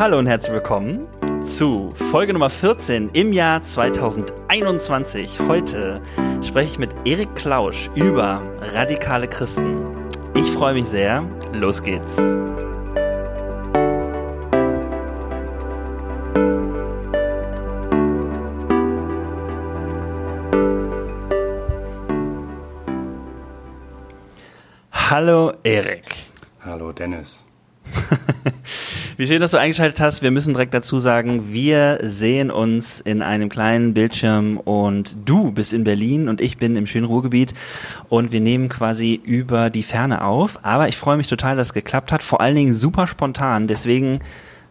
[0.00, 1.06] Hallo und herzlich willkommen
[1.44, 5.40] zu Folge Nummer 14 im Jahr 2021.
[5.40, 6.00] Heute
[6.42, 9.84] spreche ich mit Erik Klausch über radikale Christen.
[10.34, 11.28] Ich freue mich sehr.
[11.52, 12.16] Los geht's.
[24.90, 26.06] Hallo Erik.
[26.64, 27.44] Hallo Dennis.
[29.20, 30.22] Wie schön, dass du eingeschaltet hast.
[30.22, 35.74] Wir müssen direkt dazu sagen, wir sehen uns in einem kleinen Bildschirm und du bist
[35.74, 37.52] in Berlin und ich bin im schönen Ruhrgebiet
[38.08, 40.60] und wir nehmen quasi über die Ferne auf.
[40.62, 42.22] Aber ich freue mich total, dass es geklappt hat.
[42.22, 43.66] Vor allen Dingen super spontan.
[43.66, 44.20] Deswegen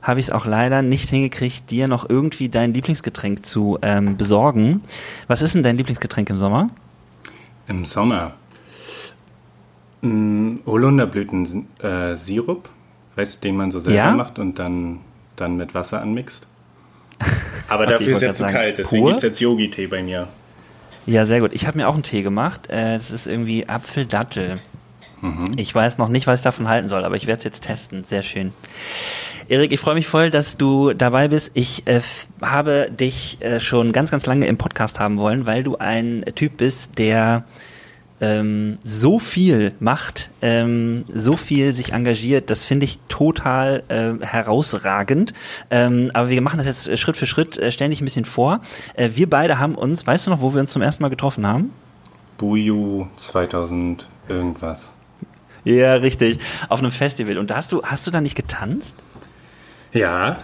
[0.01, 4.81] habe ich es auch leider nicht hingekriegt, dir noch irgendwie dein Lieblingsgetränk zu ähm, besorgen.
[5.27, 6.71] Was ist denn dein Lieblingsgetränk im Sommer?
[7.67, 8.33] Im Sommer?
[10.01, 12.65] Mm, Holunderblütensirup.
[12.65, 12.78] Äh,
[13.19, 14.11] weißt den man so selber ja?
[14.11, 14.99] macht und dann,
[15.35, 16.47] dann mit Wasser anmixt.
[17.67, 20.29] Aber okay, dafür ist ja zu sagen, kalt, deswegen gibt es jetzt Yogi-Tee bei mir.
[21.05, 21.51] Ja, sehr gut.
[21.53, 22.69] Ich habe mir auch einen Tee gemacht.
[22.69, 24.59] Es ist irgendwie Apfeldattel.
[25.21, 25.43] Mhm.
[25.57, 28.03] Ich weiß noch nicht, was ich davon halten soll, aber ich werde es jetzt testen.
[28.03, 28.53] Sehr schön.
[29.49, 31.51] Erik, ich freue mich voll, dass du dabei bist.
[31.55, 32.01] Ich äh,
[32.41, 36.57] habe dich äh, schon ganz, ganz lange im Podcast haben wollen, weil du ein Typ
[36.57, 37.43] bist, der
[38.21, 45.33] ähm, so viel macht, ähm, so viel sich engagiert, das finde ich total äh, herausragend.
[45.69, 48.61] Ähm, aber wir machen das jetzt Schritt für Schritt, äh, stellen dich ein bisschen vor.
[48.95, 51.45] Äh, wir beide haben uns, weißt du noch, wo wir uns zum ersten Mal getroffen
[51.47, 51.71] haben?
[52.37, 54.93] Buju 2000 irgendwas.
[55.63, 56.39] Ja, richtig.
[56.69, 57.37] Auf einem Festival.
[57.37, 58.95] Und da hast du, hast du da nicht getanzt?
[59.91, 60.39] Ja.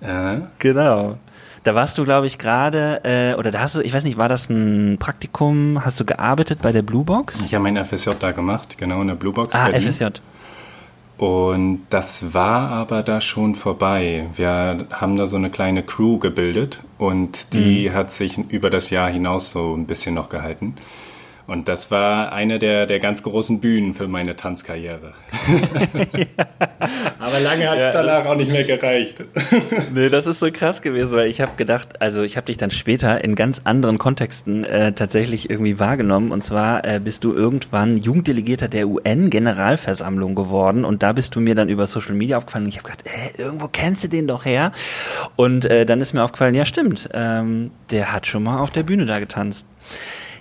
[0.00, 0.40] Äh.
[0.58, 1.18] Genau.
[1.64, 4.28] Da warst du, glaube ich, gerade, äh, oder da hast du, ich weiß nicht, war
[4.28, 5.84] das ein Praktikum?
[5.84, 7.46] Hast du gearbeitet bei der Blue Box?
[7.46, 9.54] Ich habe mein FSJ da gemacht, genau in der Blue Box.
[9.54, 9.92] Ah, Berlin.
[9.92, 10.06] FSJ.
[11.18, 14.26] Und das war aber da schon vorbei.
[14.34, 17.94] Wir haben da so eine kleine Crew gebildet und die mhm.
[17.94, 20.74] hat sich über das Jahr hinaus so ein bisschen noch gehalten.
[21.46, 25.14] Und das war eine der, der ganz großen Bühnen für meine Tanzkarriere.
[26.12, 26.26] ja.
[27.18, 29.22] Aber lange hat es ja, danach auch nicht mehr gereicht.
[29.94, 32.70] nee, das ist so krass gewesen, weil ich habe gedacht, also ich habe dich dann
[32.70, 36.30] später in ganz anderen Kontexten äh, tatsächlich irgendwie wahrgenommen.
[36.30, 40.84] Und zwar äh, bist du irgendwann Jugenddelegierter der UN-Generalversammlung geworden.
[40.84, 42.64] Und da bist du mir dann über Social Media aufgefallen.
[42.64, 44.72] Und ich habe gedacht, äh, irgendwo kennst du den doch her.
[45.36, 48.82] Und äh, dann ist mir aufgefallen, ja stimmt, ähm, der hat schon mal auf der
[48.82, 49.66] Bühne da getanzt.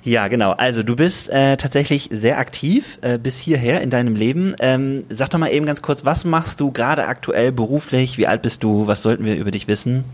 [0.04, 0.52] Ja, genau.
[0.52, 4.56] Also du bist äh, tatsächlich sehr aktiv äh, bis hierher in deinem Leben.
[4.60, 8.18] Ähm, sag doch mal eben ganz kurz, was machst du gerade aktuell beruflich?
[8.18, 8.88] Wie alt bist du?
[8.88, 10.06] Was sollten wir über dich wissen?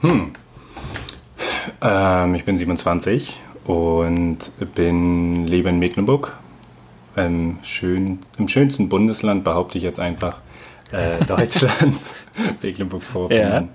[0.00, 0.32] Hm.
[1.82, 4.38] Ähm, ich bin 27 und
[4.74, 6.32] bin lebe in Mecklenburg.
[7.16, 10.38] Im, schön, Im schönsten Bundesland behaupte ich jetzt einfach
[10.90, 12.14] äh, Deutschlands,
[12.62, 13.64] Mecklenburg-Vorpommern.
[13.64, 13.68] Ja.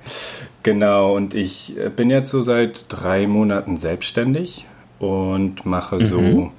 [0.63, 4.65] Genau, und ich bin jetzt so seit drei Monaten selbstständig
[4.99, 6.51] und mache so mhm.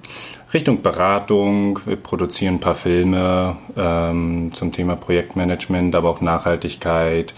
[0.53, 1.81] Richtung Beratung.
[1.87, 7.35] Wir produzieren ein paar Filme ähm, zum Thema Projektmanagement, aber auch Nachhaltigkeit.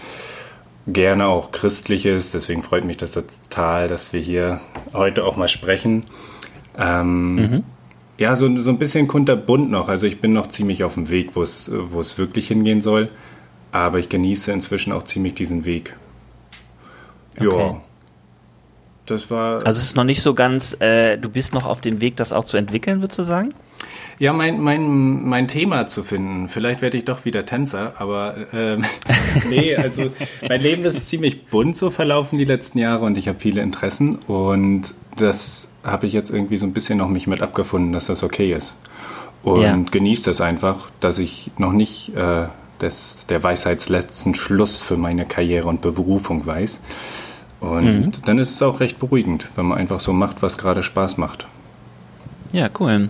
[0.87, 4.59] Gerne auch Christliches, deswegen freut mich das total, dass wir hier
[4.93, 6.03] heute auch mal sprechen.
[6.77, 7.63] Ähm, mhm.
[8.17, 9.87] Ja, so, so ein bisschen kunterbunt noch.
[9.87, 11.69] Also ich bin noch ziemlich auf dem Weg, wo es
[12.17, 13.09] wirklich hingehen soll.
[13.71, 15.95] Aber ich genieße inzwischen auch ziemlich diesen Weg.
[17.37, 17.47] Okay.
[17.47, 17.81] Ja
[19.09, 19.65] das war.
[19.65, 22.33] Also es ist noch nicht so ganz, äh, du bist noch auf dem Weg, das
[22.33, 23.53] auch zu entwickeln, würdest du sagen?
[24.19, 26.49] Ja, mein, mein, mein Thema zu finden.
[26.49, 28.83] Vielleicht werde ich doch wieder Tänzer, aber ähm,
[29.49, 30.11] nee, also
[30.47, 34.15] mein Leben ist ziemlich bunt so verlaufen die letzten Jahre und ich habe viele Interessen
[34.27, 38.23] und das habe ich jetzt irgendwie so ein bisschen noch mich mit abgefunden, dass das
[38.23, 38.75] okay ist.
[39.41, 39.77] Und ja.
[39.89, 42.47] genieße das einfach, dass ich noch nicht äh,
[42.81, 46.79] des, der Weisheitsletzten Schluss für meine Karriere und Berufung weiß.
[47.59, 48.11] Und mhm.
[48.25, 51.47] dann ist es auch recht beruhigend, wenn man einfach so macht, was gerade Spaß macht.
[52.51, 53.09] Ja, cool.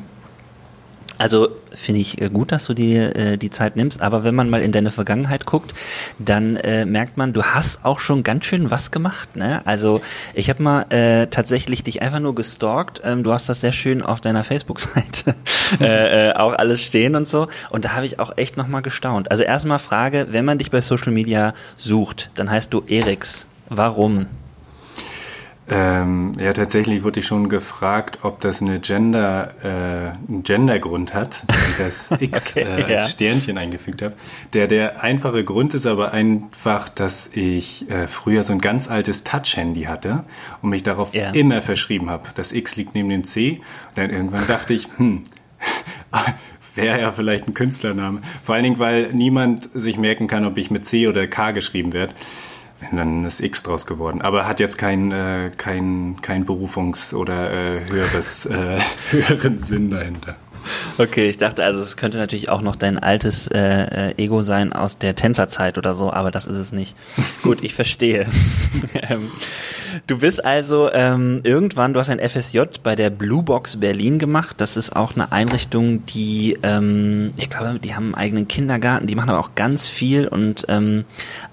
[1.19, 4.50] Also finde ich äh, gut, dass du dir äh, die Zeit nimmst, aber wenn man
[4.50, 5.74] mal in deine Vergangenheit guckt,
[6.18, 9.36] dann äh, merkt man, du hast auch schon ganz schön was gemacht.
[9.36, 9.62] Ne?
[9.66, 10.01] Also
[10.34, 13.02] ich habe mal äh, tatsächlich dich einfach nur gestalkt.
[13.04, 15.36] Ähm, du hast das sehr schön auf deiner Facebook-Seite
[15.81, 17.50] äh, äh, auch alles stehen und so.
[17.69, 19.30] Und da habe ich auch echt nochmal gestaunt.
[19.30, 23.45] Also erstmal Frage, wenn man dich bei Social Media sucht, dann heißt du Eriks.
[23.68, 24.28] Warum?
[25.71, 31.44] Ähm, ja, tatsächlich wurde ich schon gefragt, ob das eine Gender, äh, einen Gendergrund hat,
[31.48, 33.07] dass ich das X okay, äh, als ja.
[33.07, 34.16] Sternchen eingefügt habe.
[34.54, 39.24] Der, der einfache Grund ist aber einfach, dass ich äh, früher so ein ganz altes
[39.24, 40.24] Touch-Handy hatte
[40.62, 41.31] und mich darauf ja.
[41.31, 42.30] immer verschrieben habe.
[42.36, 43.62] Das X liegt neben dem C.
[43.89, 45.24] Und dann irgendwann dachte ich, hm,
[46.75, 48.21] wäre ja vielleicht ein Künstlername.
[48.44, 51.94] Vor allen Dingen, weil niemand sich merken kann, ob ich mit C oder K geschrieben
[51.94, 52.13] werde.
[52.92, 54.22] Dann ist X draus geworden.
[54.22, 58.80] Aber hat jetzt keinen äh, kein, kein Berufungs- oder äh, höheres, äh,
[59.12, 60.36] höheren Sinn dahinter.
[60.98, 64.74] Okay, ich dachte, also es könnte natürlich auch noch dein altes äh, äh Ego sein
[64.74, 66.96] aus der Tänzerzeit oder so, aber das ist es nicht.
[67.44, 68.28] Gut, ich verstehe.
[68.94, 69.31] Ähm,
[70.07, 74.56] Du bist also ähm, irgendwann, du hast ein FSJ bei der Blue Box Berlin gemacht.
[74.59, 79.15] Das ist auch eine Einrichtung, die, ähm, ich glaube, die haben einen eigenen Kindergarten, die
[79.15, 81.06] machen aber auch ganz viel und ähm,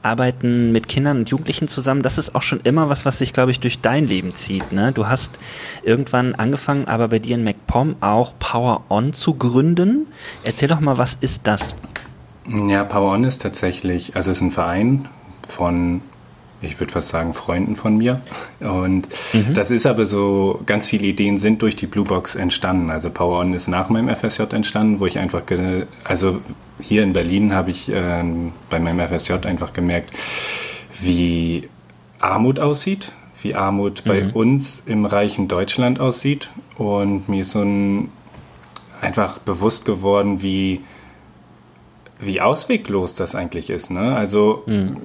[0.03, 2.03] arbeiten mit Kindern und Jugendlichen zusammen.
[2.03, 4.73] Das ist auch schon immer was, was sich, glaube ich, durch dein Leben zieht.
[4.73, 4.93] Ne?
[4.93, 5.39] Du hast
[5.83, 10.09] irgendwann angefangen, aber bei dir in MacPom auch Power On zu gründen.
[10.45, 11.75] Erzähl doch mal, was ist das?
[12.47, 15.09] Ja, Power On ist tatsächlich, also es ist ein Verein
[15.49, 16.01] von
[16.63, 18.21] ich würde fast sagen, Freunden von mir.
[18.61, 19.55] Und mhm.
[19.55, 22.91] das ist aber so, ganz viele Ideen sind durch die Bluebox entstanden.
[22.91, 25.43] Also Power On ist nach meinem FSJ entstanden, wo ich einfach,
[26.05, 26.41] also
[26.81, 28.25] hier in Berlin habe ich äh,
[28.71, 30.11] bei meinem FSJ einfach gemerkt,
[31.01, 31.69] wie
[32.21, 33.13] Armut aussieht,
[33.43, 34.09] wie Armut mhm.
[34.09, 36.51] bei uns im reichen Deutschland aussieht.
[36.77, 38.09] Und mir ist so ein,
[39.01, 40.81] einfach bewusst geworden, wie
[42.19, 43.91] wie ausweglos das eigentlich ist.
[43.91, 44.17] Ne?
[44.17, 44.97] Also, mhm.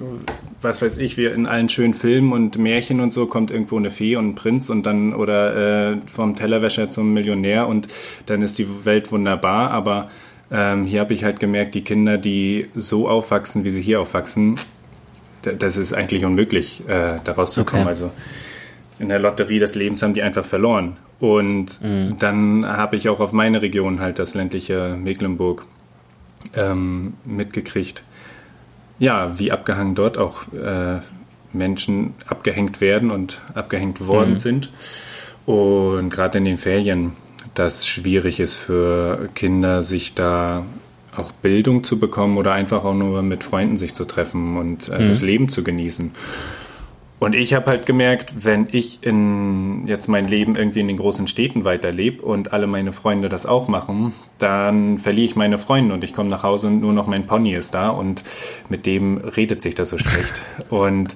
[0.62, 3.92] was weiß ich, wir in allen schönen Filmen und Märchen und so kommt irgendwo eine
[3.92, 7.88] Fee und ein Prinz und dann oder äh, vom Tellerwäscher zum Millionär und
[8.28, 9.72] dann ist die Welt wunderbar.
[9.72, 10.10] Aber
[10.52, 14.56] ähm, hier habe ich halt gemerkt, die Kinder, die so aufwachsen, wie sie hier aufwachsen,
[15.42, 17.88] das ist eigentlich unmöglich, äh, daraus zu kommen.
[17.88, 18.12] Also
[19.00, 20.98] in der Lotterie des Lebens haben die einfach verloren.
[21.20, 22.18] Und mhm.
[22.20, 25.66] dann habe ich auch auf meine Region halt das ländliche Mecklenburg
[26.56, 28.04] ähm, mitgekriegt,
[29.00, 31.00] ja, wie abgehangen dort auch äh,
[31.54, 34.38] Menschen abgehängt werden und abgehängt worden mhm.
[34.38, 34.70] sind.
[35.46, 37.14] Und gerade in den Ferien,
[37.54, 40.66] das schwierig ist für Kinder, sich da
[41.16, 45.00] auch Bildung zu bekommen oder einfach auch nur mit Freunden sich zu treffen und äh,
[45.00, 45.08] mhm.
[45.08, 46.12] das Leben zu genießen.
[47.22, 51.28] Und ich habe halt gemerkt, wenn ich in jetzt mein Leben irgendwie in den großen
[51.28, 56.04] Städten weiterlebe und alle meine Freunde das auch machen, dann verliere ich meine Freunde und
[56.04, 58.24] ich komme nach Hause und nur noch mein Pony ist da und
[58.70, 60.42] mit dem redet sich das so schlecht.
[60.72, 61.16] und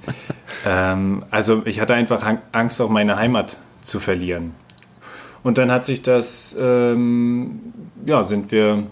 [0.64, 4.54] ähm, also ich hatte einfach Angst, auch meine Heimat zu verlieren.
[5.42, 7.74] Und dann hat sich das, ähm,
[8.06, 8.84] ja, sind wir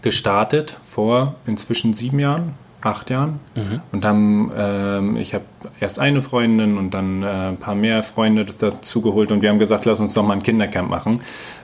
[0.00, 2.54] gestartet vor inzwischen sieben Jahren,
[2.86, 3.80] acht Jahren mhm.
[3.92, 5.44] und haben, ähm, ich habe
[5.80, 9.58] erst eine Freundin und dann äh, ein paar mehr Freunde dazu geholt und wir haben
[9.58, 11.20] gesagt, lass uns doch mal ein Kindercamp machen,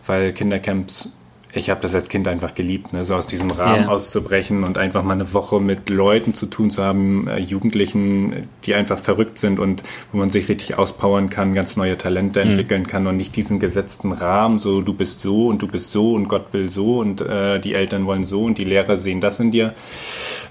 [0.07, 1.11] weil Kindercamps
[1.55, 3.05] ich habe das als Kind einfach geliebt, ne?
[3.05, 3.89] so aus diesem Rahmen yeah.
[3.89, 8.75] auszubrechen und einfach mal eine Woche mit Leuten zu tun zu haben, äh, Jugendlichen, die
[8.75, 9.83] einfach verrückt sind und
[10.13, 12.51] wo man sich richtig auspowern kann, ganz neue Talente mhm.
[12.51, 16.15] entwickeln kann und nicht diesen gesetzten Rahmen, so du bist so und du bist so
[16.15, 19.39] und Gott will so und äh, die Eltern wollen so und die Lehrer sehen das
[19.39, 19.75] in dir.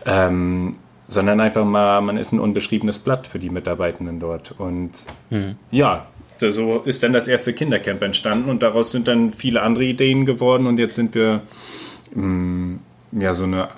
[0.05, 0.75] Ähm,
[1.07, 4.55] sondern einfach mal, man ist ein unbeschriebenes Blatt für die Mitarbeitenden dort.
[4.57, 4.91] Und
[5.29, 5.57] mhm.
[5.69, 6.07] ja,
[6.49, 10.65] so ist dann das erste Kindercamp entstanden und daraus sind dann viele andere Ideen geworden
[10.65, 11.41] und jetzt sind wir
[12.15, 12.79] mh, mm,
[13.19, 13.69] ja so eine,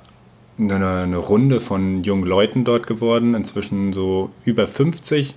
[0.57, 5.35] eine, eine, Runde von jungen Leuten dort geworden, inzwischen so über 50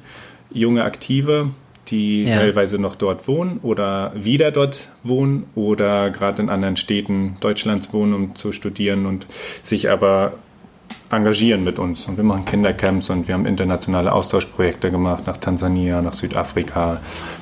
[0.51, 1.51] junge Aktive,
[1.89, 2.37] die ja.
[2.37, 8.15] teilweise noch dort wohnen oder wieder dort wohnen oder gerade in anderen Städten Deutschlands wohnen,
[8.15, 9.27] um zu studieren und
[9.63, 10.35] sich aber
[11.11, 12.07] engagieren mit uns.
[12.07, 17.01] Und wir machen Kindercamps und wir haben internationale Austauschprojekte gemacht nach Tansania, nach Südafrika,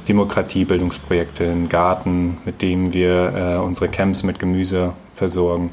[0.08, 5.72] Demokratiebildungsprojekte in Garten, mit denen wir äh, unsere Camps mit Gemüse versorgen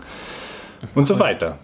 [0.95, 1.57] und so weiter.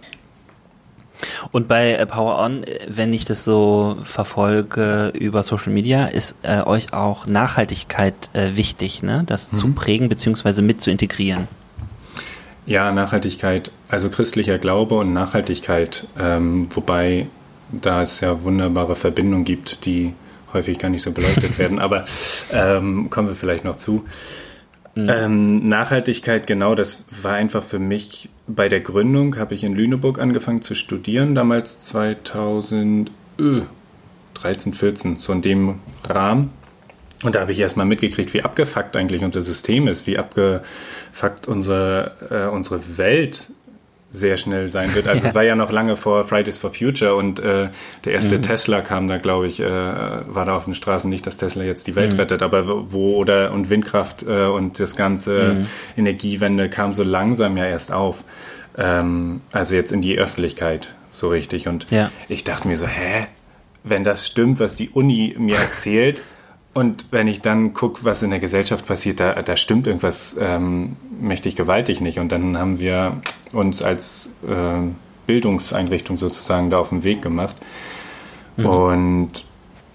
[1.52, 6.62] Und bei äh, Power On, wenn ich das so verfolge über Social Media, ist äh,
[6.62, 9.24] euch auch Nachhaltigkeit äh, wichtig, ne?
[9.26, 9.58] das mhm.
[9.58, 10.62] zu prägen bzw.
[10.62, 11.48] mit zu integrieren.
[12.68, 17.28] Ja, Nachhaltigkeit, also christlicher Glaube und Nachhaltigkeit, ähm, wobei
[17.72, 20.14] da es ja wunderbare Verbindungen gibt, die
[20.52, 22.04] häufig gar nicht so beleuchtet werden, aber
[22.52, 24.04] ähm, kommen wir vielleicht noch zu.
[24.96, 25.10] Mhm.
[25.10, 30.20] Ähm, Nachhaltigkeit, genau, das war einfach für mich bei der Gründung, habe ich in Lüneburg
[30.20, 33.14] angefangen zu studieren, damals 2013,
[34.74, 36.52] 14, so in dem Rahmen.
[37.24, 42.12] Und da habe ich erstmal mitgekriegt, wie abgefuckt eigentlich unser System ist, wie abgefuckt unsere,
[42.30, 43.50] äh, unsere Welt
[44.12, 45.08] sehr schnell sein wird.
[45.08, 45.30] Also ja.
[45.30, 47.70] es war ja noch lange vor Fridays for Future und äh,
[48.06, 48.44] der erste mhm.
[48.44, 51.88] Tesla kam da, glaube ich, äh, war da auf den Straßen nicht, dass Tesla jetzt
[51.88, 52.20] die Welt mhm.
[52.20, 55.68] rettet, aber wo oder und Windkraft äh, und das ganze mhm.
[55.98, 58.24] Energiewende kam so langsam ja erst auf.
[58.78, 61.68] Ähm, also jetzt in die Öffentlichkeit so richtig.
[61.68, 62.12] Und ja.
[62.30, 63.28] ich dachte mir so, hä,
[63.84, 66.22] wenn das stimmt, was die Uni mir erzählt,
[66.78, 70.96] und wenn ich dann gucke, was in der Gesellschaft passiert, da, da stimmt irgendwas ähm,
[71.20, 72.20] mächtig gewaltig nicht.
[72.20, 73.14] Und dann haben wir
[73.52, 74.88] uns als äh,
[75.26, 77.56] Bildungseinrichtung sozusagen da auf den Weg gemacht.
[78.58, 78.66] Mhm.
[78.68, 79.32] Und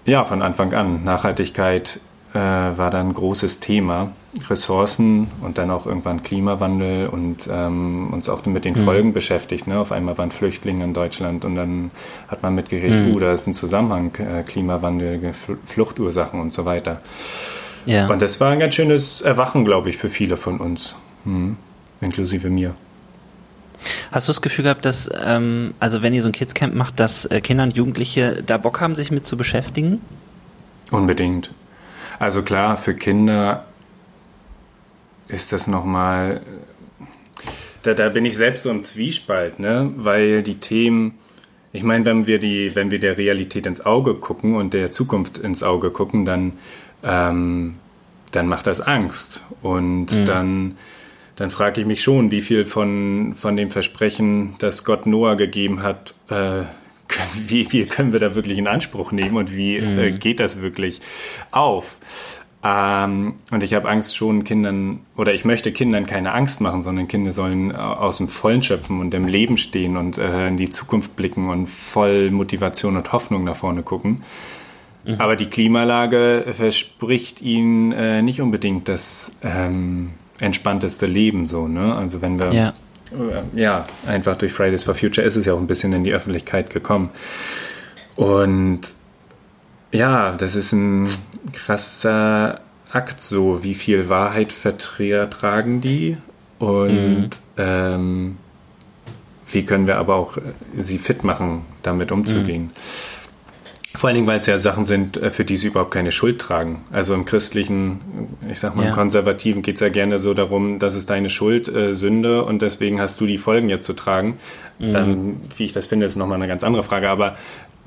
[0.05, 2.01] ja, von Anfang an, Nachhaltigkeit
[2.33, 4.11] äh, war dann ein großes Thema.
[4.49, 8.85] Ressourcen und dann auch irgendwann Klimawandel und ähm, uns auch mit den mhm.
[8.85, 9.67] Folgen beschäftigt.
[9.67, 9.79] Ne?
[9.79, 11.91] Auf einmal waren Flüchtlinge in Deutschland und dann
[12.27, 13.13] hat man mitgeredet, mhm.
[13.13, 15.33] uh, da ist ein Zusammenhang, äh, Klimawandel,
[15.65, 17.01] Fluchtursachen und so weiter.
[17.85, 18.07] Ja.
[18.07, 21.57] Und das war ein ganz schönes Erwachen, glaube ich, für viele von uns, mhm.
[22.01, 22.75] inklusive mir.
[24.11, 27.25] Hast du das Gefühl gehabt, dass, ähm, also wenn ihr so ein Kidscamp macht, dass
[27.25, 30.01] äh, Kinder und Jugendliche da Bock haben, sich mit zu beschäftigen?
[30.91, 31.51] Unbedingt.
[32.19, 33.65] Also klar, für Kinder
[35.33, 36.41] ist das nochmal,
[37.81, 39.91] da, da bin ich selbst so im Zwiespalt, ne?
[39.97, 41.15] weil die Themen,
[41.73, 45.37] ich meine, wenn wir die, wenn wir der Realität ins Auge gucken und der Zukunft
[45.37, 46.53] ins Auge gucken, dann,
[47.03, 47.75] ähm,
[48.31, 49.41] dann macht das Angst.
[49.61, 50.25] Und mhm.
[50.25, 50.77] dann,
[51.35, 55.81] dann frage ich mich schon, wie viel von, von dem Versprechen, das Gott Noah gegeben
[55.81, 56.61] hat, äh,
[57.47, 59.99] wie viel können wir da wirklich in Anspruch nehmen und wie mhm.
[59.99, 61.01] äh, geht das wirklich
[61.51, 61.97] auf?
[62.65, 67.09] Ähm, und ich habe Angst schon Kindern, oder ich möchte Kindern keine Angst machen, sondern
[67.09, 70.69] Kinder sollen äh, aus dem Vollen schöpfen und im Leben stehen und äh, in die
[70.69, 74.23] Zukunft blicken und voll Motivation und Hoffnung nach vorne gucken.
[75.03, 75.15] Mhm.
[75.19, 81.93] Aber die Klimalage verspricht ihnen äh, nicht unbedingt das ähm, entspannteste Leben so, ne?
[81.95, 82.73] Also wenn wir ja.
[83.11, 86.13] Äh, ja, einfach durch Fridays for Future ist es ja auch ein bisschen in die
[86.13, 87.09] Öffentlichkeit gekommen.
[88.15, 88.81] Und
[89.93, 91.07] ja, das ist ein
[91.53, 92.59] krasser
[92.91, 96.17] Akt, so wie viel Wahrheit vertragen die
[96.59, 97.29] und mhm.
[97.57, 98.37] ähm,
[99.51, 100.37] wie können wir aber auch
[100.77, 102.63] sie fit machen, damit umzugehen.
[102.63, 102.71] Mhm.
[103.95, 106.41] Vor allen Dingen, weil es ja Sachen sind, äh, für die sie überhaupt keine Schuld
[106.41, 106.83] tragen.
[106.91, 107.99] Also im christlichen,
[108.49, 108.89] ich sag mal, ja.
[108.89, 112.63] im konservativen geht es ja gerne so darum, das ist deine Schuld, äh, Sünde und
[112.63, 114.39] deswegen hast du die Folgen jetzt zu tragen.
[114.79, 114.95] Mhm.
[114.95, 117.09] Ähm, wie ich das finde, ist nochmal eine ganz andere Frage.
[117.09, 117.37] Aber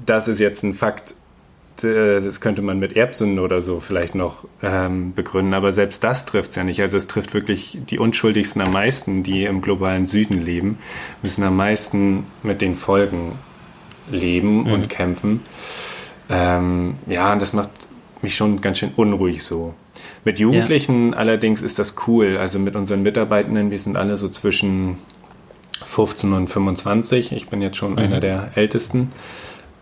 [0.04, 1.14] das ist jetzt ein Fakt, äh,
[1.82, 6.50] das könnte man mit Erbsünden oder so vielleicht noch ähm, begründen, aber selbst das trifft
[6.50, 6.80] es ja nicht.
[6.80, 10.78] Also es trifft wirklich die Unschuldigsten am meisten, die im globalen Süden leben,
[11.22, 13.32] müssen am meisten mit den Folgen
[14.10, 14.72] leben mhm.
[14.72, 15.40] und kämpfen.
[16.28, 17.70] Ähm, ja, und das macht
[18.22, 19.74] mich schon ganz schön unruhig so.
[20.24, 21.18] Mit Jugendlichen ja.
[21.18, 22.36] allerdings ist das cool.
[22.36, 24.98] Also mit unseren Mitarbeitenden, wir sind alle so zwischen
[25.86, 27.32] 15 und 25.
[27.32, 27.98] Ich bin jetzt schon mhm.
[27.98, 29.12] einer der Ältesten.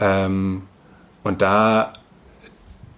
[0.00, 0.62] Ähm,
[1.24, 1.94] und da,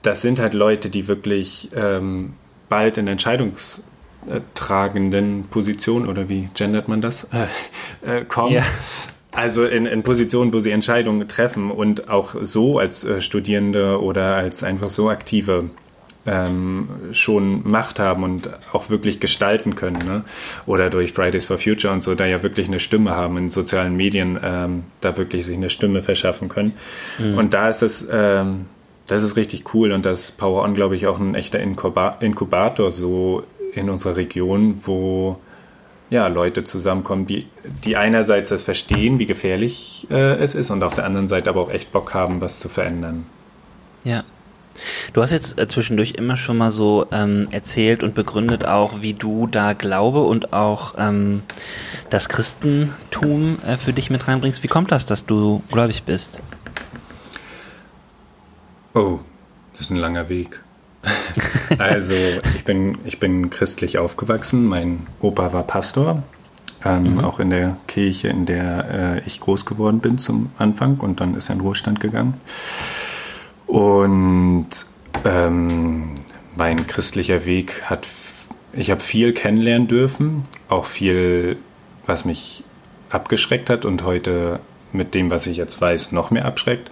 [0.03, 2.35] das sind halt Leute, die wirklich ähm,
[2.69, 7.47] bald in entscheidungstragenden Positionen oder wie gendert man das, äh,
[8.05, 8.53] äh, kommen.
[8.53, 8.65] Ja.
[9.33, 14.35] Also in, in Positionen, wo sie Entscheidungen treffen und auch so als äh, Studierende oder
[14.35, 15.71] als einfach so aktive
[16.27, 19.99] ähm, schon Macht haben und auch wirklich gestalten können.
[20.05, 20.25] Ne?
[20.67, 23.97] Oder durch Fridays for Future und so, da ja wirklich eine Stimme haben in sozialen
[23.97, 26.73] Medien, ähm, da wirklich sich eine Stimme verschaffen können.
[27.19, 27.39] Mhm.
[27.39, 28.67] Und da ist es, ähm,
[29.07, 33.45] das ist richtig cool und das Power On, glaube ich, auch ein echter Inkubator so
[33.73, 35.39] in unserer Region, wo
[36.09, 37.47] ja, Leute zusammenkommen, die,
[37.85, 41.61] die einerseits das verstehen, wie gefährlich äh, es ist und auf der anderen Seite aber
[41.61, 43.27] auch echt Bock haben, was zu verändern.
[44.05, 44.23] Ja,
[45.13, 49.15] Du hast jetzt äh, zwischendurch immer schon mal so ähm, erzählt und begründet auch, wie
[49.15, 51.43] du da Glaube und auch ähm,
[52.11, 54.63] das Christentum äh, für dich mit reinbringst.
[54.63, 56.43] Wie kommt das, dass du gläubig bist?
[58.95, 59.21] Oh,
[59.73, 60.61] das ist ein langer Weg.
[61.79, 62.15] also
[62.55, 64.65] ich bin, ich bin christlich aufgewachsen.
[64.65, 66.23] Mein Opa war Pastor,
[66.85, 67.25] ähm, mhm.
[67.25, 71.35] auch in der Kirche, in der äh, ich groß geworden bin zum Anfang und dann
[71.37, 72.41] ist er in Ruhestand gegangen.
[73.77, 74.69] Und
[75.27, 76.15] ähm,
[76.57, 78.09] mein christlicher Weg hat,
[78.73, 81.59] ich habe viel kennenlernen dürfen, auch viel,
[82.07, 82.65] was mich
[83.11, 84.61] abgeschreckt hat und heute
[84.95, 86.91] mit dem, was ich jetzt weiß, noch mehr abschreckt.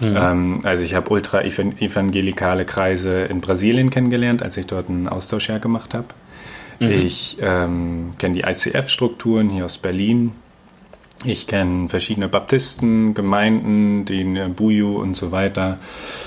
[0.00, 0.16] Mhm.
[0.16, 5.60] Ähm, also ich habe ultra evangelikale Kreise in Brasilien kennengelernt, als ich dort ein Austauschjahr
[5.60, 6.08] gemacht habe.
[6.80, 6.90] Mhm.
[6.90, 10.32] Ich ähm, kenne die ICF-Strukturen hier aus Berlin.
[11.24, 15.78] Ich kenne verschiedene Baptisten, Gemeinden, den Buju und so weiter,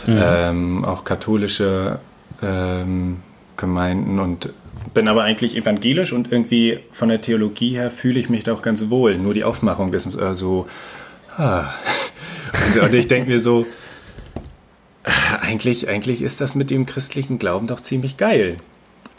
[0.07, 0.19] mhm.
[0.21, 1.99] ähm, auch katholische
[2.41, 3.17] ähm,
[3.55, 4.49] Gemeinden und
[4.93, 8.61] bin aber eigentlich evangelisch und irgendwie von der Theologie her fühle ich mich da auch
[8.61, 9.17] ganz wohl.
[9.17, 10.67] Nur die Aufmachung ist äh, so.
[11.37, 11.65] Ah.
[12.73, 13.67] Und, und ich denke mir so,
[15.41, 18.57] eigentlich, eigentlich ist das mit dem christlichen Glauben doch ziemlich geil.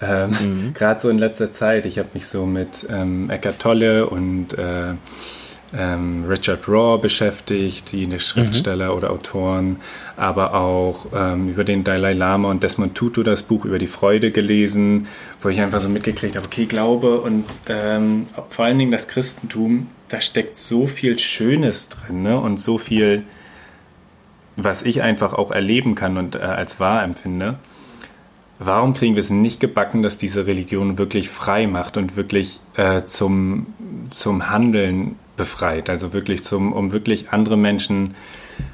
[0.00, 0.74] Ähm, mhm.
[0.74, 1.86] Gerade so in letzter Zeit.
[1.86, 4.94] Ich habe mich so mit ähm, Eckart Tolle und äh,
[5.72, 8.96] ähm, Richard Raw beschäftigt, die Schriftsteller mhm.
[8.96, 9.76] oder Autoren,
[10.16, 14.32] aber auch ähm, über den Dalai Lama und Desmond Tutu das Buch über die Freude
[14.32, 15.06] gelesen,
[15.40, 19.86] wo ich einfach so mitgekriegt habe, okay, Glaube und ähm, vor allen Dingen das Christentum,
[20.08, 22.38] da steckt so viel Schönes drin ne?
[22.38, 23.24] und so viel,
[24.56, 27.58] was ich einfach auch erleben kann und äh, als wahr empfinde.
[28.62, 33.04] Warum kriegen wir es nicht gebacken, dass diese Religion wirklich frei macht und wirklich äh,
[33.04, 33.68] zum,
[34.10, 35.88] zum Handeln befreit?
[35.88, 38.14] Also wirklich zum, um wirklich andere Menschen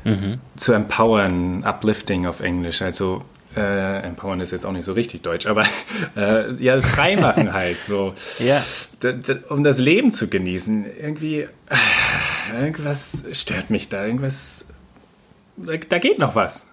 [0.05, 0.41] mhm.
[0.57, 2.83] zu empowern, uplifting auf Englisch.
[2.83, 3.23] Also
[3.57, 5.65] äh, empowern ist jetzt auch nicht so richtig deutsch, aber
[6.17, 8.15] äh, ja, frei machen halt so.
[8.41, 8.63] ja.
[9.49, 10.87] um das Leben zu genießen.
[11.01, 14.67] Irgendwie, äh, irgendwas stört mich da, irgendwas,
[15.57, 16.67] da, da geht noch was.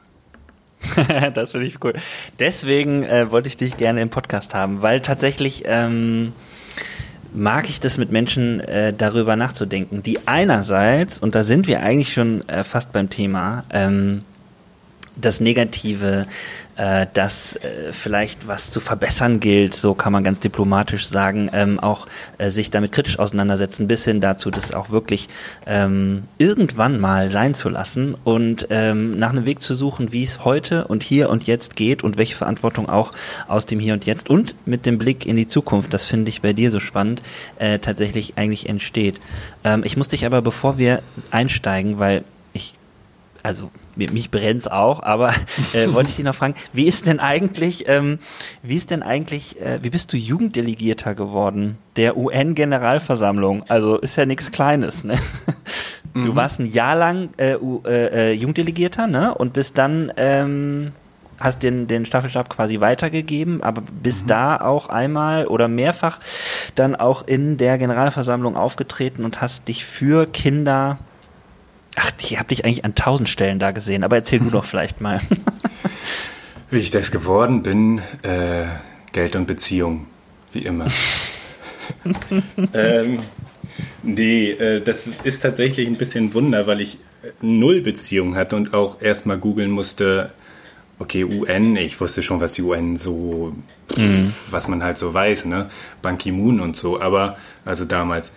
[1.36, 1.94] das finde ich cool.
[2.40, 6.34] Deswegen äh, wollte ich dich gerne im Podcast haben, weil tatsächlich ähm,
[7.34, 12.14] mag ich das mit Menschen äh, darüber nachzudenken, die einerseits, und da sind wir eigentlich
[12.14, 14.24] schon äh, fast beim Thema, ähm,
[15.16, 16.28] das Negative,
[16.76, 21.80] äh, dass äh, vielleicht was zu verbessern gilt, so kann man ganz diplomatisch sagen, ähm,
[21.80, 22.08] auch
[22.40, 25.30] äh, sich damit kritisch auseinandersetzen, bis hin dazu, das auch wirklich
[25.68, 30.44] ähm, irgendwann mal sein zu lassen und ähm, nach einem Weg zu suchen, wie es
[30.44, 33.12] heute und hier und jetzt geht und welche Verantwortung auch
[33.48, 36.42] aus dem Hier und Jetzt und mit dem Blick in die Zukunft, das finde ich
[36.42, 37.22] bei dir so spannend,
[37.60, 39.20] äh, tatsächlich eigentlich entsteht.
[39.64, 42.76] Ähm, ich muss dich aber, bevor wir einsteigen, weil ich
[43.44, 45.34] also mich brennt's auch, aber
[45.74, 48.20] äh, wollte ich dich noch fragen, wie ist denn eigentlich, ähm,
[48.62, 53.64] wie ist denn eigentlich, äh, wie bist du Jugenddelegierter geworden der UN-Generalversammlung?
[53.70, 55.18] Also ist ja nichts Kleines, ne?
[56.14, 56.36] Du mhm.
[56.36, 59.34] warst ein Jahr lang äh, äh, äh, Jugenddelegierter, ne?
[59.34, 60.92] Und bist dann ähm,
[61.40, 64.28] hast den, den Staffelstab quasi weitergegeben, aber bist mhm.
[64.28, 66.20] da auch einmal oder mehrfach
[66.76, 71.00] dann auch in der Generalversammlung aufgetreten und hast dich für Kinder
[71.96, 75.02] Ach, ich habe dich eigentlich an tausend Stellen da gesehen, aber erzähl du doch vielleicht
[75.02, 75.20] mal.
[76.70, 78.66] Wie ich das geworden bin, äh,
[79.12, 80.08] Geld und Beziehung,
[80.54, 80.88] wie immer.
[82.74, 83.20] ähm,
[84.02, 86.98] nee, äh, das ist tatsächlich ein bisschen Wunder, weil ich
[87.42, 90.32] null Beziehung hatte und auch erstmal googeln musste,
[91.00, 93.54] okay, UN, ich wusste schon, was die UN so,
[93.96, 94.34] mhm.
[94.50, 95.70] was man halt so weiß, ne?
[96.02, 98.32] Ban Ki-moon und so, aber, also damals.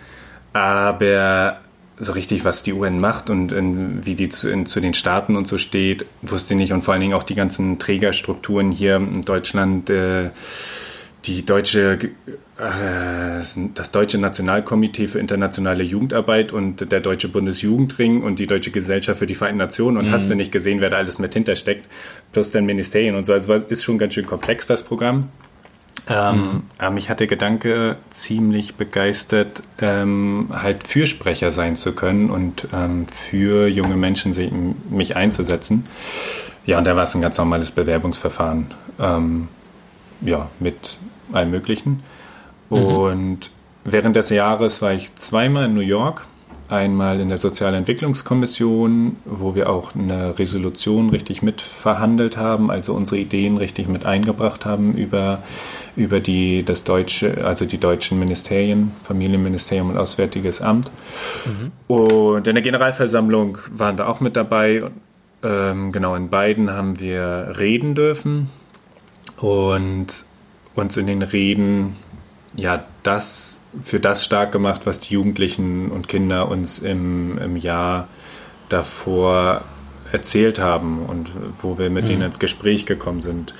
[0.53, 1.59] Aber
[1.99, 5.35] so richtig, was die UN macht und in, wie die zu, in, zu, den Staaten
[5.35, 6.73] und so steht, wusste ich nicht.
[6.73, 10.29] Und vor allen Dingen auch die ganzen Trägerstrukturen hier in Deutschland, äh,
[11.25, 11.99] die deutsche,
[12.57, 13.41] äh,
[13.73, 19.27] das deutsche Nationalkomitee für internationale Jugendarbeit und der deutsche Bundesjugendring und die deutsche Gesellschaft für
[19.27, 19.97] die Vereinten Nationen.
[19.97, 20.11] Und mhm.
[20.11, 21.87] hast du nicht gesehen, wer da alles mit hintersteckt,
[22.31, 23.33] plus dann Ministerien und so.
[23.33, 25.29] Also ist schon ganz schön komplex, das Programm.
[26.09, 26.93] Ähm, mhm.
[26.93, 33.67] Mich hat der Gedanke ziemlich begeistert, ähm, halt Fürsprecher sein zu können und ähm, für
[33.67, 34.51] junge Menschen sich,
[34.89, 35.85] mich einzusetzen.
[36.65, 38.67] Ja, und da war es ein ganz normales Bewerbungsverfahren.
[38.99, 39.47] Ähm,
[40.21, 40.97] ja, mit
[41.31, 42.03] allem Möglichen.
[42.69, 42.77] Mhm.
[42.77, 43.49] Und
[43.83, 46.25] während des Jahres war ich zweimal in New York
[46.69, 53.57] einmal in der Sozialentwicklungskommission, wo wir auch eine Resolution richtig mitverhandelt haben, also unsere Ideen
[53.57, 55.43] richtig mit eingebracht haben über,
[55.97, 60.91] über die, das deutsche, also die deutschen Ministerien, Familienministerium und Auswärtiges Amt.
[61.45, 61.71] Mhm.
[61.87, 64.83] Und in der Generalversammlung waren wir auch mit dabei.
[65.43, 68.49] Ähm, genau, in beiden haben wir reden dürfen
[69.37, 70.07] und
[70.75, 71.95] uns in den Reden
[72.55, 78.07] ja das für das stark gemacht, was die Jugendlichen und Kinder uns im, im Jahr
[78.69, 79.63] davor
[80.11, 81.31] erzählt haben und
[81.61, 82.09] wo wir mit mhm.
[82.09, 83.53] denen ins Gespräch gekommen sind.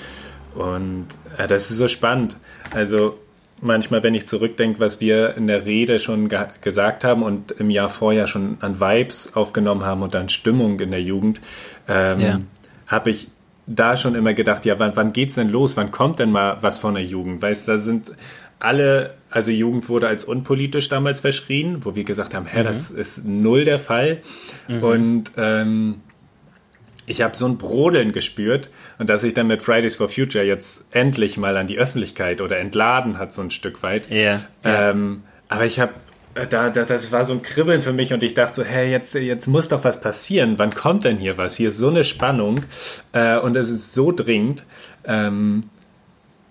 [0.57, 2.35] Und ja, das ist so spannend.
[2.71, 3.17] Also
[3.61, 7.69] manchmal, wenn ich zurückdenke, was wir in der Rede schon ge gesagt haben und im
[7.69, 11.41] Jahr vorher schon an Vibes aufgenommen haben und an Stimmung in der Jugend,
[11.87, 12.39] ähm, ja.
[12.87, 13.29] habe ich
[13.67, 15.75] da schon immer gedacht, ja, wann, wann geht's denn los?
[15.77, 17.41] Wann kommt denn mal was von der Jugend?
[17.41, 18.11] Weißt, da sind
[18.59, 22.63] alle, also Jugend wurde als unpolitisch damals verschrien, wo wir gesagt haben, hä, mhm.
[22.63, 24.19] das ist null der Fall.
[24.67, 24.83] Mhm.
[24.83, 25.95] Und ähm,
[27.07, 30.85] ich habe so ein Brodeln gespürt und dass sich dann mit Fridays for Future jetzt
[30.91, 34.11] endlich mal an die Öffentlichkeit oder entladen hat, so ein Stück weit.
[34.11, 34.91] Yeah, yeah.
[34.91, 35.93] Ähm, aber ich habe
[36.35, 38.91] äh, da, da, das war so ein Kribbeln für mich und ich dachte so, hey,
[38.91, 40.55] jetzt, jetzt muss doch was passieren.
[40.57, 41.55] Wann kommt denn hier was?
[41.55, 42.61] Hier ist so eine Spannung
[43.13, 44.65] äh, und es ist so dringend.
[45.05, 45.63] Ähm,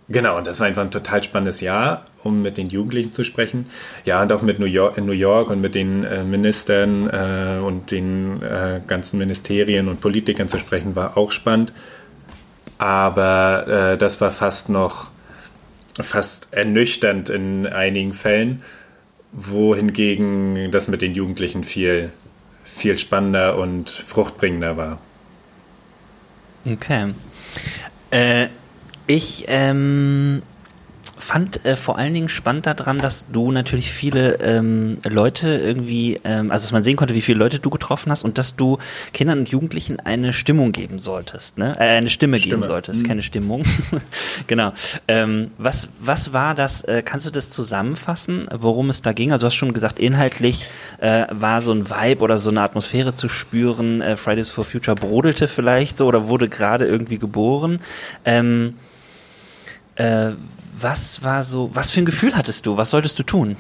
[0.09, 3.67] Genau, und das war einfach ein total spannendes Jahr, um mit den Jugendlichen zu sprechen.
[4.05, 7.59] Ja, und auch mit New York, in New York und mit den äh, Ministern äh,
[7.61, 11.73] und den äh, ganzen Ministerien und Politikern zu sprechen, war auch spannend.
[12.79, 15.11] Aber äh, das war fast noch
[15.99, 18.59] fast ernüchternd in einigen Fällen.
[19.33, 22.11] wohingegen das mit den Jugendlichen viel,
[22.65, 24.99] viel spannender und fruchtbringender war.
[26.65, 27.13] Okay.
[28.11, 28.49] Äh,
[29.07, 30.43] ich ähm,
[31.19, 36.51] fand äh, vor allen Dingen spannend daran, dass du natürlich viele ähm, Leute irgendwie, ähm,
[36.51, 38.79] also dass man sehen konnte, wie viele Leute du getroffen hast und dass du
[39.13, 41.75] Kindern und Jugendlichen eine Stimmung geben solltest, ne?
[41.79, 42.57] Äh, eine Stimme, Stimme.
[42.57, 43.07] geben solltest, mhm.
[43.07, 43.65] keine Stimmung.
[44.47, 44.73] genau.
[45.09, 46.83] Ähm, was, was war das?
[46.83, 49.33] Äh, kannst du das zusammenfassen, worum es da ging?
[49.33, 50.67] Also du hast schon gesagt, inhaltlich
[50.99, 54.03] äh, war so ein Vibe oder so eine Atmosphäre zu spüren.
[54.03, 57.81] Äh, Fridays for Future brodelte vielleicht so oder wurde gerade irgendwie geboren.
[58.25, 58.75] Ähm,
[59.97, 60.33] äh,
[60.79, 62.77] was war so, was für ein Gefühl hattest du?
[62.77, 63.57] Was solltest du tun?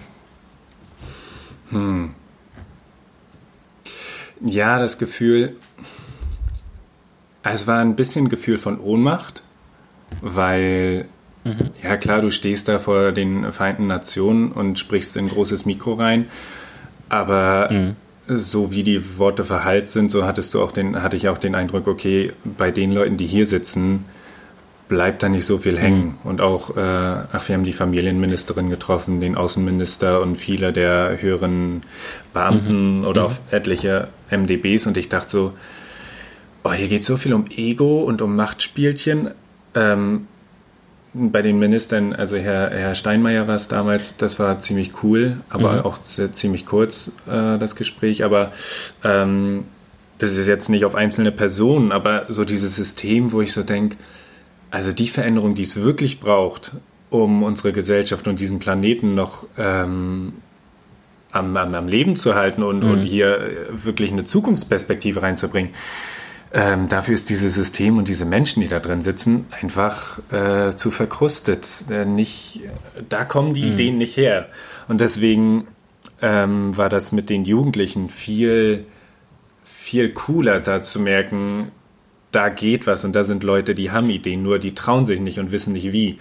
[1.70, 2.14] Hm.
[4.44, 5.56] Ja, das Gefühl,
[7.42, 9.42] es war ein bisschen Gefühl von Ohnmacht,
[10.20, 11.06] weil,
[11.44, 11.70] mhm.
[11.82, 15.94] ja klar, du stehst da vor den Vereinten Nationen und sprichst in ein großes Mikro
[15.94, 16.26] rein,
[17.08, 17.96] aber mhm.
[18.28, 21.54] so wie die Worte verhallt sind, so hattest du auch den, hatte ich auch den
[21.54, 24.04] Eindruck, okay, bei den Leuten, die hier sitzen,
[24.88, 26.18] bleibt da nicht so viel hängen.
[26.22, 26.30] Mhm.
[26.30, 31.82] Und auch, äh, ach, wir haben die Familienministerin getroffen, den Außenminister und viele der höheren
[32.32, 33.06] Beamten mhm.
[33.06, 33.26] oder mhm.
[33.26, 34.86] auch etliche MDBs.
[34.86, 35.52] Und ich dachte so,
[36.64, 39.30] oh, hier geht so viel um Ego und um Machtspielchen.
[39.74, 40.26] Ähm,
[41.14, 45.72] bei den Ministern, also Herr, Herr Steinmeier war es damals, das war ziemlich cool, aber
[45.72, 45.80] mhm.
[45.80, 48.22] auch ziemlich kurz, äh, das Gespräch.
[48.22, 48.52] Aber
[49.02, 49.64] ähm,
[50.18, 53.96] das ist jetzt nicht auf einzelne Personen, aber so dieses System, wo ich so denke,
[54.70, 56.72] also die Veränderung, die es wirklich braucht,
[57.10, 60.34] um unsere Gesellschaft und diesen Planeten noch ähm,
[61.30, 62.90] am, am, am, Leben zu halten und, mhm.
[62.90, 65.70] und hier wirklich eine Zukunftsperspektive reinzubringen,
[66.52, 70.90] ähm, dafür ist dieses System und diese Menschen, die da drin sitzen, einfach äh, zu
[70.90, 71.66] verkrustet.
[71.90, 72.60] Äh, nicht,
[73.08, 73.72] da kommen die mhm.
[73.72, 74.48] Ideen nicht her.
[74.88, 75.66] Und deswegen
[76.22, 78.86] ähm, war das mit den Jugendlichen viel,
[79.64, 81.72] viel cooler, da zu merken,
[82.36, 85.38] da geht was und da sind Leute, die haben Ideen, nur die trauen sich nicht
[85.38, 86.18] und wissen nicht wie.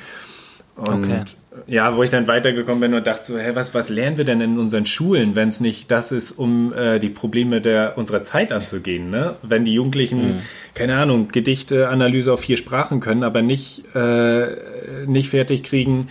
[0.75, 1.23] Und okay.
[1.67, 4.39] ja, wo ich dann weitergekommen bin und dachte so, hä, was, was lernen wir denn
[4.39, 8.53] in unseren Schulen, wenn es nicht das ist, um äh, die Probleme der, unserer Zeit
[8.53, 9.35] anzugehen, ne?
[9.41, 10.41] Wenn die Jugendlichen, mhm.
[10.73, 16.07] keine Ahnung, Gedichte, Analyse auf vier Sprachen können, aber nicht, äh, nicht fertig kriegen,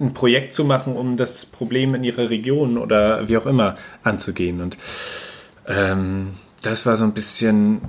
[0.00, 4.60] ein Projekt zu machen, um das Problem in ihrer Region oder wie auch immer anzugehen.
[4.60, 4.76] Und
[5.68, 6.30] ähm,
[6.62, 7.80] das war so ein bisschen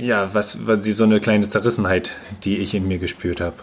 [0.00, 2.10] ja, was war so eine kleine Zerrissenheit,
[2.44, 3.56] die ich in mir gespürt habe.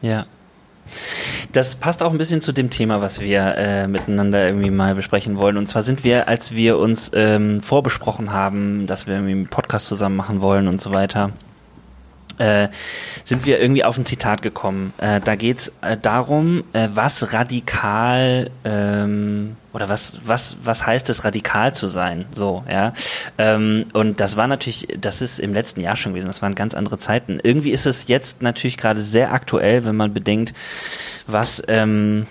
[0.00, 0.26] Ja.
[1.52, 5.38] Das passt auch ein bisschen zu dem Thema, was wir äh, miteinander irgendwie mal besprechen
[5.38, 5.56] wollen.
[5.56, 9.86] Und zwar sind wir, als wir uns ähm, vorbesprochen haben, dass wir irgendwie einen Podcast
[9.86, 11.30] zusammen machen wollen und so weiter,
[12.38, 12.68] äh,
[13.24, 14.92] sind wir irgendwie auf ein Zitat gekommen.
[14.98, 21.10] Äh, da geht es äh, darum, äh, was radikal ähm, oder was, was, was heißt
[21.10, 22.26] es, radikal zu sein?
[22.32, 22.92] So, ja.
[23.38, 26.74] Ähm, und das war natürlich, das ist im letzten Jahr schon gewesen, das waren ganz
[26.74, 27.40] andere Zeiten.
[27.42, 30.54] Irgendwie ist es jetzt natürlich gerade sehr aktuell, wenn man bedenkt,
[31.26, 32.28] was ähm,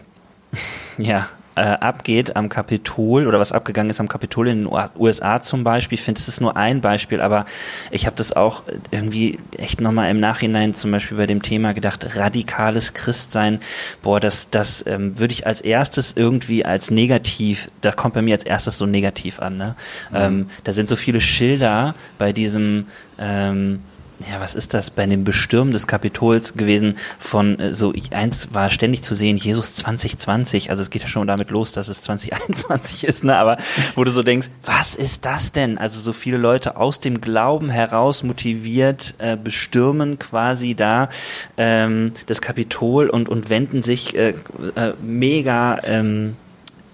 [0.98, 5.64] ja, äh, abgeht am Kapitol oder was abgegangen ist am Kapitol in den USA zum
[5.64, 5.98] Beispiel.
[5.98, 7.46] Ich finde, es ist nur ein Beispiel, aber
[7.92, 12.16] ich habe das auch irgendwie echt nochmal im Nachhinein zum Beispiel bei dem Thema gedacht,
[12.16, 13.60] radikales Christsein,
[14.02, 18.34] boah, das, das ähm, würde ich als erstes irgendwie als negativ, da kommt bei mir
[18.34, 19.58] als erstes so negativ an.
[19.58, 19.76] Ne?
[20.10, 20.18] Mhm.
[20.18, 22.88] Ähm, da sind so viele Schilder bei diesem
[23.20, 23.82] ähm,
[24.30, 28.70] ja, was ist das, bei dem Bestürmen des Kapitols gewesen von äh, so, eins war
[28.70, 33.04] ständig zu sehen, Jesus 2020, also es geht ja schon damit los, dass es 2021
[33.08, 33.58] ist, ne, aber
[33.96, 35.78] wo du so denkst, was ist das denn?
[35.78, 41.10] Also so viele Leute aus dem Glauben heraus motiviert äh, bestürmen quasi da
[41.58, 44.34] ähm, das Kapitol und, und wenden sich äh,
[44.76, 46.36] äh, mega ähm,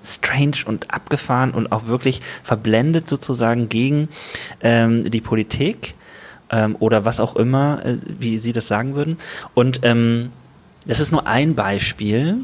[0.03, 4.09] strange und abgefahren und auch wirklich verblendet sozusagen gegen
[4.61, 5.95] ähm, die Politik
[6.51, 9.17] ähm, oder was auch immer, äh, wie Sie das sagen würden.
[9.53, 10.31] Und ähm,
[10.85, 12.37] das ist nur ein Beispiel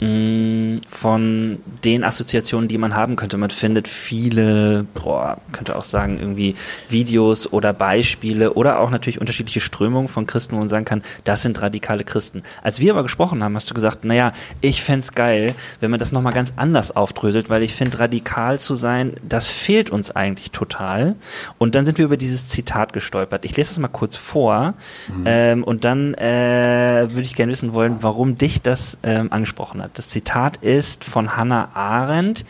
[0.00, 3.36] von den Assoziationen, die man haben könnte.
[3.36, 6.56] Man findet viele, boah, könnte auch sagen, irgendwie
[6.88, 11.42] Videos oder Beispiele oder auch natürlich unterschiedliche Strömungen von Christen, wo man sagen kann, das
[11.42, 12.42] sind radikale Christen.
[12.62, 16.12] Als wir aber gesprochen haben, hast du gesagt, naja, ich fände geil, wenn man das
[16.12, 21.14] nochmal ganz anders aufdröselt, weil ich finde, radikal zu sein, das fehlt uns eigentlich total.
[21.58, 23.44] Und dann sind wir über dieses Zitat gestolpert.
[23.44, 24.74] Ich lese das mal kurz vor
[25.08, 25.24] mhm.
[25.26, 29.83] ähm, und dann äh, würde ich gerne wissen wollen, warum dich das ähm, angesprochen hat
[29.84, 29.98] hat.
[29.98, 32.44] Das Zitat ist von Hannah Arendt.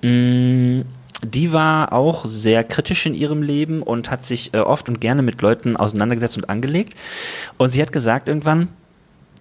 [0.00, 0.80] Mm,
[1.24, 5.22] die war auch sehr kritisch in ihrem Leben und hat sich äh, oft und gerne
[5.22, 6.94] mit Leuten auseinandergesetzt und angelegt.
[7.58, 8.68] Und sie hat gesagt irgendwann,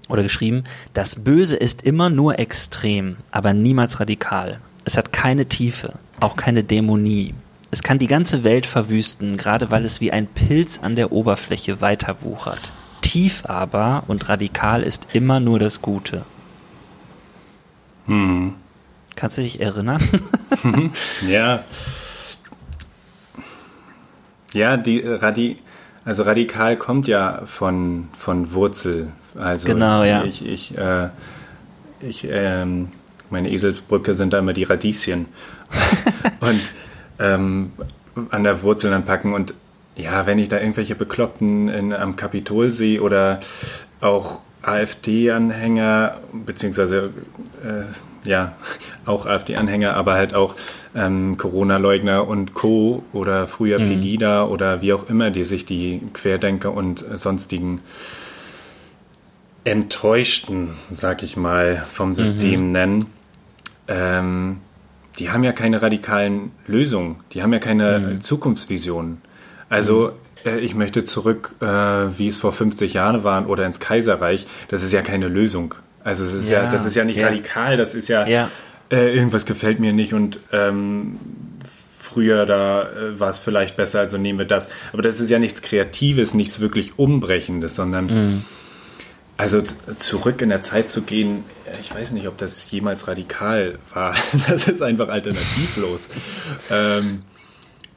[0.10, 4.60] oder geschrieben, das Böse ist immer nur extrem, aber niemals radikal.
[4.84, 7.34] Es hat keine Tiefe, auch keine Dämonie.
[7.72, 11.80] Es kann die ganze Welt verwüsten, gerade weil es wie ein Pilz an der Oberfläche
[11.80, 12.60] weiter wuchert.
[13.02, 16.26] Tief aber und radikal ist immer nur das Gute.
[18.08, 18.54] Hm.
[19.16, 20.02] Kannst du dich erinnern?
[21.28, 21.64] ja.
[24.54, 25.58] Ja, die Radi
[26.04, 29.10] also radikal kommt ja von, von Wurzel.
[29.38, 30.24] Also genau, ja.
[30.24, 31.10] Ich, ich, äh,
[32.02, 32.90] ich ähm,
[33.30, 35.28] meine Eselsbrücke sind da immer die Radieschen.
[36.40, 36.62] und
[37.20, 37.72] ähm,
[38.30, 39.34] an der Wurzel anpacken.
[39.34, 39.54] Und
[39.96, 43.40] ja, wenn ich da irgendwelche Bekloppten in, am Kapitol sehe oder
[44.02, 47.12] auch AfD-Anhänger, beziehungsweise
[47.64, 48.54] äh, ja,
[49.06, 50.56] auch AfD-Anhänger, aber halt auch
[50.96, 53.04] ähm, Corona-Leugner und Co.
[53.14, 53.88] oder früher mhm.
[53.88, 57.82] Pegida oder wie auch immer, die sich die Querdenker und sonstigen
[59.64, 62.72] Enttäuschten, sag ich mal, vom System mhm.
[62.72, 63.06] nennen.
[63.88, 64.58] Ähm,
[65.20, 68.22] die haben ja keine radikalen Lösungen, die haben ja keine mhm.
[68.22, 69.22] Zukunftsvisionen.
[69.70, 70.31] Also mhm.
[70.46, 74.48] Ich möchte zurück, äh, wie es vor 50 Jahren war oder ins Kaiserreich.
[74.70, 75.76] Das ist ja keine Lösung.
[76.04, 77.28] Also es ist ja, ja das ist ja nicht ja.
[77.28, 78.50] radikal, das ist ja, ja.
[78.90, 81.18] Äh, irgendwas gefällt mir nicht und ähm,
[82.00, 84.70] früher da äh, war es vielleicht besser, also nehmen wir das.
[84.94, 88.46] Aber das ist ja nichts Kreatives, nichts wirklich Umbrechendes, sondern mhm.
[89.38, 91.44] also zurück in der Zeit zu gehen,
[91.80, 94.16] ich weiß nicht, ob das jemals radikal war.
[94.48, 96.10] Das ist einfach alternativlos.
[96.70, 97.22] ähm,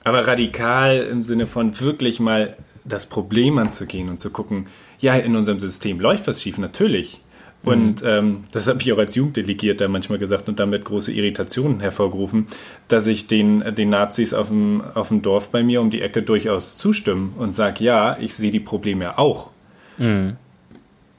[0.05, 4.67] aber radikal im Sinne von wirklich mal das Problem anzugehen und zu gucken,
[5.01, 7.21] ja, in unserem System läuft was schief, natürlich.
[7.65, 8.09] Und mhm.
[8.09, 12.47] ähm, das habe ich auch als Jugenddelegierter manchmal gesagt und damit große Irritationen hervorgerufen,
[12.89, 16.23] dass ich den, den Nazis auf dem, auf dem Dorf bei mir um die Ecke
[16.23, 19.51] durchaus zustimme und sage, ja, ich sehe die Probleme auch.
[19.97, 20.37] Mhm.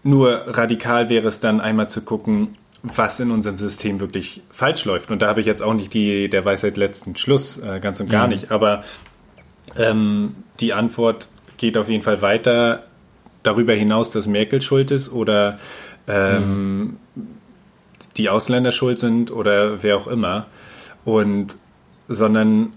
[0.03, 2.57] Nur radikal wäre es dann einmal zu gucken,
[2.93, 5.09] was in unserem System wirklich falsch läuft.
[5.09, 8.09] Und da habe ich jetzt auch nicht die der Weisheit letzten Schluss, äh, ganz und
[8.09, 8.33] gar mhm.
[8.33, 8.51] nicht.
[8.51, 8.83] Aber
[9.77, 12.83] ähm, die Antwort geht auf jeden Fall weiter
[13.43, 15.59] darüber hinaus, dass Merkel schuld ist oder
[16.07, 17.27] ähm, mhm.
[18.17, 20.47] die Ausländer schuld sind oder wer auch immer.
[21.03, 21.55] Und
[22.07, 22.73] sondern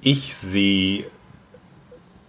[0.00, 1.04] ich sehe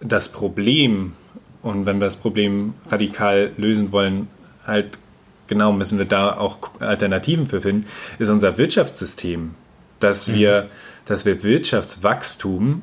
[0.00, 1.14] das Problem
[1.62, 4.28] und wenn wir das Problem radikal lösen wollen,
[4.64, 4.98] halt
[5.48, 7.86] genau müssen wir da auch Alternativen für finden,
[8.18, 9.54] ist unser Wirtschaftssystem,
[10.00, 10.34] dass mhm.
[10.34, 10.68] wir,
[11.06, 12.82] dass wir Wirtschaftswachstum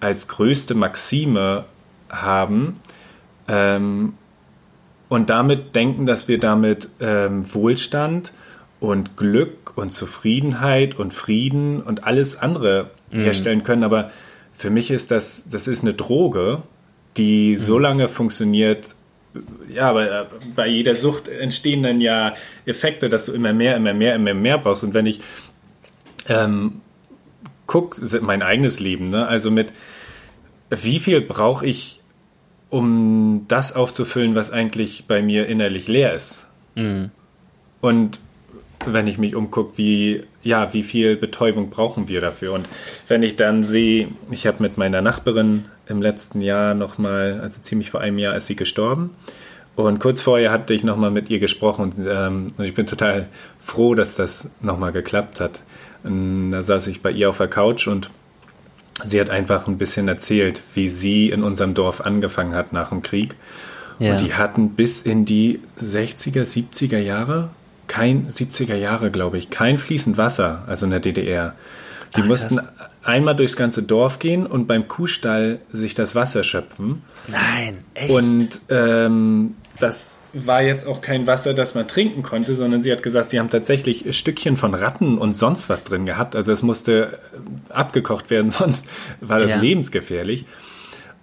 [0.00, 1.64] als größte Maxime
[2.08, 2.76] haben
[3.48, 4.14] ähm,
[5.08, 8.32] und damit denken, dass wir damit ähm, Wohlstand
[8.80, 13.20] und Glück und Zufriedenheit und Frieden und alles andere mhm.
[13.20, 13.84] herstellen können.
[13.84, 14.10] Aber
[14.54, 16.62] für mich ist das, das ist eine Droge,
[17.16, 17.60] die mhm.
[17.60, 18.94] so lange funktioniert,
[19.72, 24.14] ja, aber bei jeder Sucht entstehen dann ja Effekte, dass du immer mehr, immer mehr,
[24.14, 24.84] immer mehr brauchst.
[24.84, 25.20] Und wenn ich
[26.28, 26.80] ähm,
[27.66, 29.26] gucke, mein eigenes Leben, ne?
[29.26, 29.72] also mit
[30.70, 32.00] wie viel brauche ich
[32.68, 36.46] um das aufzufüllen, was eigentlich bei mir innerlich leer ist.
[36.74, 37.10] Mhm.
[37.80, 38.18] Und
[38.84, 42.52] wenn ich mich umgucke, wie, ja, wie viel Betäubung brauchen wir dafür?
[42.52, 42.68] Und
[43.08, 47.90] wenn ich dann sehe, ich habe mit meiner Nachbarin im letzten Jahr nochmal, also ziemlich
[47.90, 49.10] vor einem Jahr ist sie gestorben.
[49.76, 53.28] Und kurz vorher hatte ich nochmal mit ihr gesprochen und, ähm, und ich bin total
[53.60, 55.60] froh, dass das nochmal geklappt hat.
[56.02, 58.10] Und da saß ich bei ihr auf der Couch und
[59.04, 63.02] sie hat einfach ein bisschen erzählt, wie sie in unserem Dorf angefangen hat nach dem
[63.02, 63.34] Krieg.
[63.98, 64.12] Ja.
[64.12, 67.50] Und die hatten bis in die 60er, 70er Jahre,
[67.86, 71.54] kein 70er Jahre, glaube ich, kein fließend Wasser, also in der DDR.
[72.16, 72.68] Die Ach, mussten krass.
[73.02, 77.02] einmal durchs ganze Dorf gehen und beim Kuhstall sich das Wasser schöpfen.
[77.28, 78.10] Nein, echt?
[78.10, 83.02] Und ähm, das war jetzt auch kein Wasser, das man trinken konnte, sondern sie hat
[83.02, 86.36] gesagt, sie haben tatsächlich Stückchen von Ratten und sonst was drin gehabt.
[86.36, 87.18] Also es musste
[87.70, 88.86] abgekocht werden, sonst
[89.20, 89.60] war das ja.
[89.60, 90.44] lebensgefährlich.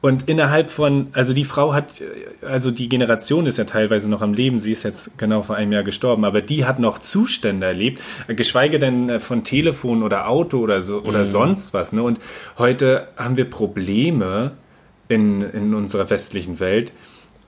[0.04, 2.04] Und innerhalb von, also die Frau hat,
[2.42, 5.72] also die Generation ist ja teilweise noch am Leben, sie ist jetzt genau vor einem
[5.72, 10.82] Jahr gestorben, aber die hat noch Zustände erlebt, geschweige denn von Telefon oder Auto oder
[10.82, 11.26] so oder mhm.
[11.26, 11.94] sonst was.
[11.94, 12.04] Ne?
[12.04, 12.20] Und
[12.58, 14.52] heute haben wir Probleme
[15.08, 16.92] in, in unserer westlichen Welt,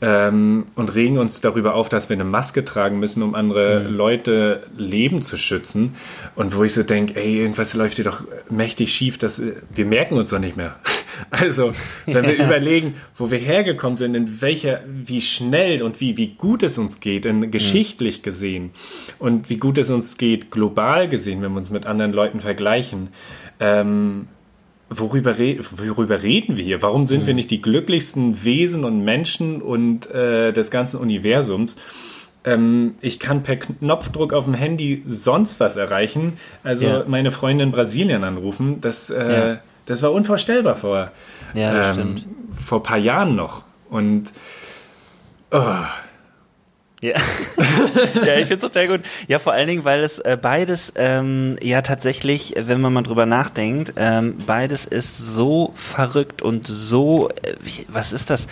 [0.06, 3.96] ähm, und regen uns darüber auf, dass wir eine Maske tragen müssen, um andere mhm.
[3.96, 5.96] Leute Leben zu schützen.
[6.36, 9.42] Und wo ich so denke, ey, irgendwas läuft hier doch mächtig schief, dass
[9.74, 10.76] wir merken uns doch nicht mehr.
[11.30, 11.72] Also,
[12.08, 16.62] wenn wir überlegen, wo wir hergekommen sind, in welcher, wie schnell und wie, wie gut
[16.62, 18.72] es uns geht, in, geschichtlich gesehen
[19.18, 23.12] und wie gut es uns geht, global gesehen, wenn wir uns mit anderen Leuten vergleichen,
[23.62, 24.28] ähm,
[25.00, 26.82] worüber, re worüber reden wir hier?
[26.82, 27.28] Warum sind mhm.
[27.28, 31.78] wir nicht die glücklichsten Wesen und Menschen und äh, des ganzen Universums?
[32.46, 36.34] ähm, ich kann per Knopfdruck auf dem Handy sonst was erreichen.
[36.64, 37.04] Also ja.
[37.08, 38.80] meine Freunde in Brasilien anrufen.
[38.82, 39.58] Das, äh, ja.
[39.86, 41.12] das war unvorstellbar vor,
[41.54, 42.24] ja, ähm,
[42.64, 43.64] vor ein paar Jahren noch.
[43.90, 44.32] Und
[45.52, 45.74] oh,
[47.06, 47.16] ja,
[48.26, 49.02] ja ich finde es total gut.
[49.28, 53.26] Ja, vor allen Dingen, weil es äh, beides ähm, ja tatsächlich, wenn man mal drüber
[53.26, 58.48] nachdenkt, ähm, beides ist so verrückt und so, äh, wie, was ist das?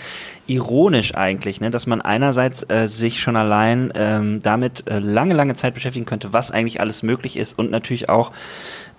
[0.45, 5.55] ironisch eigentlich, ne, dass man einerseits äh, sich schon allein ähm, damit äh, lange, lange
[5.55, 8.31] Zeit beschäftigen könnte, was eigentlich alles möglich ist und natürlich auch,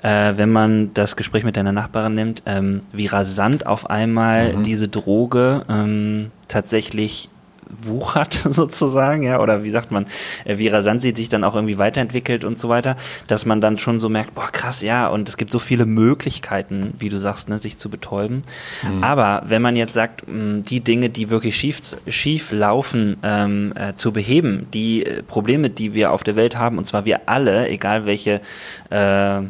[0.03, 4.63] äh, wenn man das Gespräch mit deiner Nachbarin nimmt, ähm, wie rasant auf einmal mhm.
[4.63, 7.29] diese Droge ähm, tatsächlich
[7.83, 10.07] wuchert sozusagen, ja, oder wie sagt man,
[10.45, 13.79] äh, wie rasant sie sich dann auch irgendwie weiterentwickelt und so weiter, dass man dann
[13.79, 17.49] schon so merkt, boah, krass, ja, und es gibt so viele Möglichkeiten, wie du sagst,
[17.49, 18.43] ne, sich zu betäuben.
[18.83, 19.05] Mhm.
[19.05, 23.95] Aber wenn man jetzt sagt, mh, die Dinge, die wirklich schief, schief laufen, ähm, äh,
[23.95, 27.69] zu beheben, die äh, Probleme, die wir auf der Welt haben, und zwar wir alle,
[27.69, 28.41] egal welche
[28.91, 29.43] äh,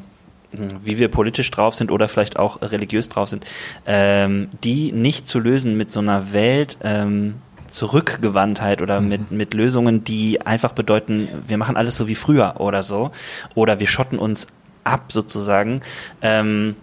[0.85, 3.45] wie wir politisch drauf sind oder vielleicht auch religiös drauf sind,
[3.87, 7.37] ähm, die nicht zu lösen mit so einer Welt, ähm,
[7.75, 9.09] Zurückgewandtheit oder mhm.
[9.09, 13.11] mit, mit Lösungen, die einfach bedeuten, wir machen alles so wie früher oder so.
[13.57, 14.47] Oder wir schotten uns
[14.85, 15.81] ab sozusagen.
[16.23, 16.77] Ähm,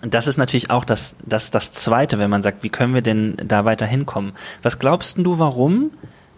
[0.00, 3.36] das ist natürlich auch das, das, das Zweite, wenn man sagt, wie können wir denn
[3.44, 4.32] da weiter hinkommen?
[4.62, 5.90] Was glaubst du, warum,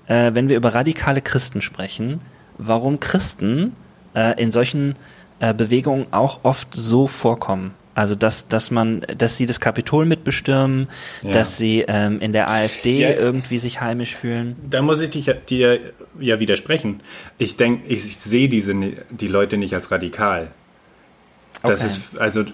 [0.09, 2.21] äh, wenn wir über radikale Christen sprechen,
[2.57, 3.77] warum Christen
[4.15, 4.97] äh, in solchen
[5.39, 7.75] äh, Bewegungen auch oft so vorkommen?
[7.99, 10.87] Also dass, dass man, dass sie das Kapitol mitbestürmen,
[11.23, 11.33] ja.
[11.33, 13.11] dass sie ähm, in der AfD ja.
[13.11, 14.55] irgendwie sich heimisch fühlen.
[14.71, 15.81] Da muss ich dich, dir
[16.21, 17.01] ja widersprechen.
[17.39, 18.73] Ich denke, ich sehe diese
[19.11, 20.53] die Leute nicht als radikal.
[21.65, 21.89] Das okay.
[21.89, 22.45] ist also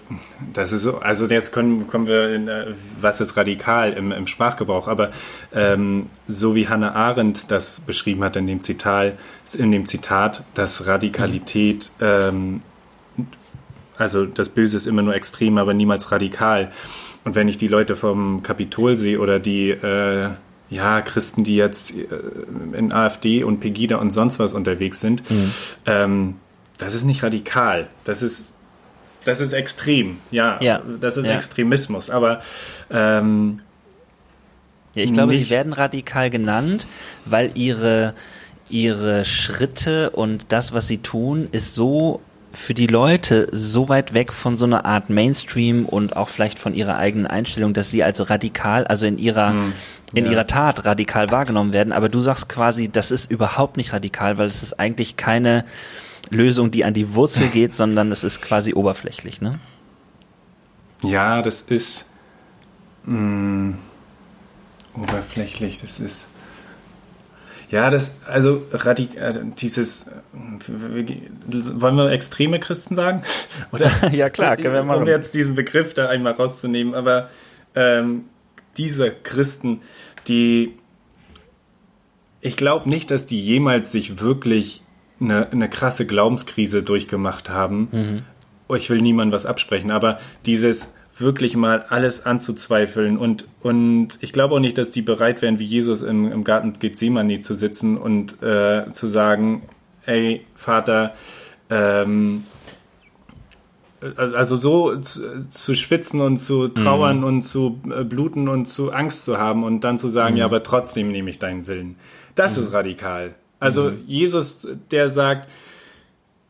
[0.51, 4.25] das ist so, also jetzt können, kommen wir in äh, was ist radikal im, im
[4.25, 5.11] Sprachgebrauch, aber
[5.53, 9.13] ähm, so wie Hannah Arendt das beschrieben hat in dem Zitat,
[9.53, 12.05] in dem Zitat, dass Radikalität mhm.
[12.07, 12.61] ähm,
[13.97, 16.71] also das Böse ist immer nur extrem, aber niemals radikal.
[17.23, 20.29] Und wenn ich die Leute vom Kapitol sehe oder die äh,
[20.69, 22.05] ja, Christen, die jetzt äh,
[22.73, 25.51] in AfD und Pegida und sonst was unterwegs sind, mhm.
[25.85, 26.35] ähm,
[26.77, 27.87] das ist nicht radikal.
[28.03, 28.45] Das ist,
[29.23, 30.17] das ist extrem.
[30.31, 30.81] Ja, ja.
[30.99, 31.35] das ist ja.
[31.35, 32.09] Extremismus.
[32.09, 32.41] Aber
[32.91, 33.61] ähm,
[34.95, 36.87] ja, ich glaube, sie werden radikal genannt,
[37.25, 38.13] weil ihre
[38.69, 42.21] ihre Schritte und das, was sie tun, ist so
[42.55, 46.73] für die Leute so weit weg von so einer Art Mainstream und auch vielleicht von
[46.73, 49.73] ihrer eigenen Einstellung, dass sie also radikal, also in ihrer hm,
[50.13, 50.31] in ja.
[50.31, 51.91] ihrer Tat radikal wahrgenommen werden.
[51.91, 55.65] Aber du sagst quasi, das ist überhaupt nicht radikal, weil es ist eigentlich keine
[56.29, 59.59] Lösung, die an die Wurzel geht, sondern es ist quasi oberflächlich, ne?
[61.03, 62.05] Ja, das ist
[63.03, 63.77] mh, hm,
[64.95, 65.81] oberflächlich.
[65.81, 66.27] Das ist
[67.75, 73.23] ja, das, also radik äh, dieses, wollen wir extreme Christen sagen?
[73.73, 75.01] Oder, ja, klar, können wir machen.
[75.01, 77.29] Um jetzt diesen Begriff da einmal rauszunehmen, aber
[77.75, 78.23] ähm,
[78.77, 79.81] diese Christen,
[80.29, 80.77] die,
[82.39, 84.81] ich glaube nicht, dass die jemals sich wirklich
[85.19, 87.89] eine, eine krasse Glaubenskrise durchgemacht haben.
[87.91, 88.75] Mhm.
[88.77, 93.17] Ich will niemandem was absprechen, aber dieses, wirklich mal alles anzuzweifeln.
[93.17, 96.73] Und, und ich glaube auch nicht, dass die bereit wären, wie Jesus im, im Garten
[96.73, 99.63] Gethsemane zu sitzen und äh, zu sagen,
[100.05, 101.13] ey, Vater,
[101.69, 102.43] ähm,
[104.15, 107.23] also so zu, zu, schwitzen und zu trauern mhm.
[107.23, 110.39] und zu äh, bluten und zu Angst zu haben und dann zu sagen, mhm.
[110.39, 111.95] ja, aber trotzdem nehme ich deinen Willen.
[112.35, 112.63] Das mhm.
[112.63, 113.35] ist radikal.
[113.59, 114.03] Also mhm.
[114.05, 115.47] Jesus, der sagt,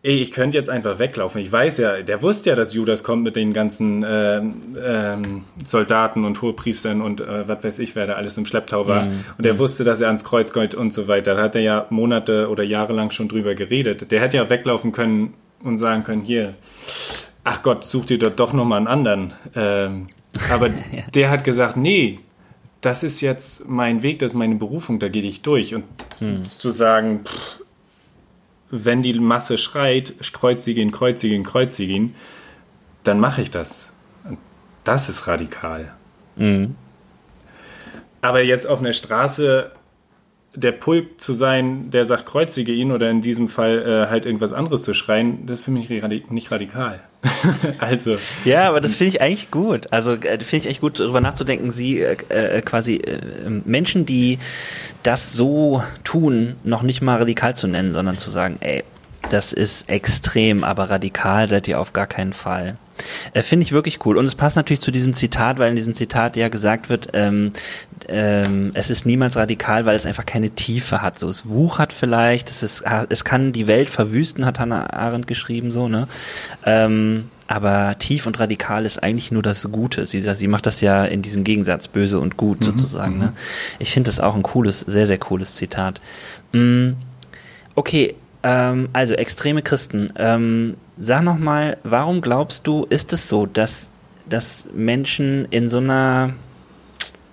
[0.05, 1.41] ey, ich könnte jetzt einfach weglaufen.
[1.41, 6.25] Ich weiß ja, der wusste ja, dass Judas kommt mit den ganzen äh, ähm, Soldaten
[6.25, 9.05] und Hohepriestern und äh, was weiß ich, wer da alles im Schlepptau war.
[9.05, 9.25] Mhm.
[9.39, 11.33] Und er wusste, dass er ans Kreuz geht und so weiter.
[11.33, 14.11] Da hat er ja Monate oder Jahre lang schon drüber geredet.
[14.11, 16.53] Der hätte ja weglaufen können und sagen können, hier,
[17.43, 19.33] ach Gott, such dir dort doch nochmal einen anderen.
[19.55, 20.07] Ähm,
[20.51, 20.75] aber ja.
[21.15, 22.19] der hat gesagt, nee,
[22.81, 25.73] das ist jetzt mein Weg, das ist meine Berufung, da gehe ich durch.
[25.73, 25.85] Und
[26.19, 26.45] hm.
[26.45, 27.64] zu sagen, pff,
[28.83, 32.15] wenn die Masse schreit, kreuzige ihn, kreuzige ihn, kreuzige ihn,
[33.03, 33.93] dann mache ich das.
[34.83, 35.93] Das ist radikal.
[36.35, 36.75] Mhm.
[38.21, 39.71] Aber jetzt auf einer Straße
[40.55, 44.53] der Pulk zu sein, der sagt, kreuzige ihn oder in diesem Fall äh, halt irgendwas
[44.53, 47.01] anderes zu schreien, das ist für mich nicht radikal.
[47.79, 48.17] also.
[48.43, 49.91] Ja, aber das finde ich eigentlich gut.
[49.91, 53.19] Also äh, finde ich echt gut, darüber nachzudenken, sie äh, äh quasi äh,
[53.65, 54.39] Menschen, die
[55.03, 58.83] das so tun, noch nicht mal radikal zu nennen, sondern zu sagen, ey,
[59.29, 62.77] das ist extrem, aber radikal seid ihr auf gar keinen Fall.
[63.33, 64.17] Äh, Finde ich wirklich cool.
[64.17, 67.51] Und es passt natürlich zu diesem Zitat, weil in diesem Zitat ja gesagt wird, ähm,
[68.07, 71.19] ähm, es ist niemals radikal, weil es einfach keine Tiefe hat.
[71.19, 75.71] So, es wuchert vielleicht, es, ist, es kann die Welt verwüsten, hat Hannah Arendt geschrieben,
[75.71, 76.07] so, ne?
[76.65, 80.05] Ähm, aber tief und radikal ist eigentlich nur das Gute.
[80.05, 83.19] Sie, sie macht das ja in diesem Gegensatz, böse und gut mhm, sozusagen.
[83.19, 83.25] Ne?
[83.25, 83.33] Mhm.
[83.77, 86.01] Ich finde das auch ein cooles, sehr, sehr cooles Zitat.
[86.53, 86.93] Mm,
[87.75, 88.15] okay,
[88.45, 90.13] ähm, also extreme Christen.
[90.17, 93.89] Ähm, sag noch mal, warum glaubst du, ist es so, dass,
[94.29, 96.33] dass Menschen in so einer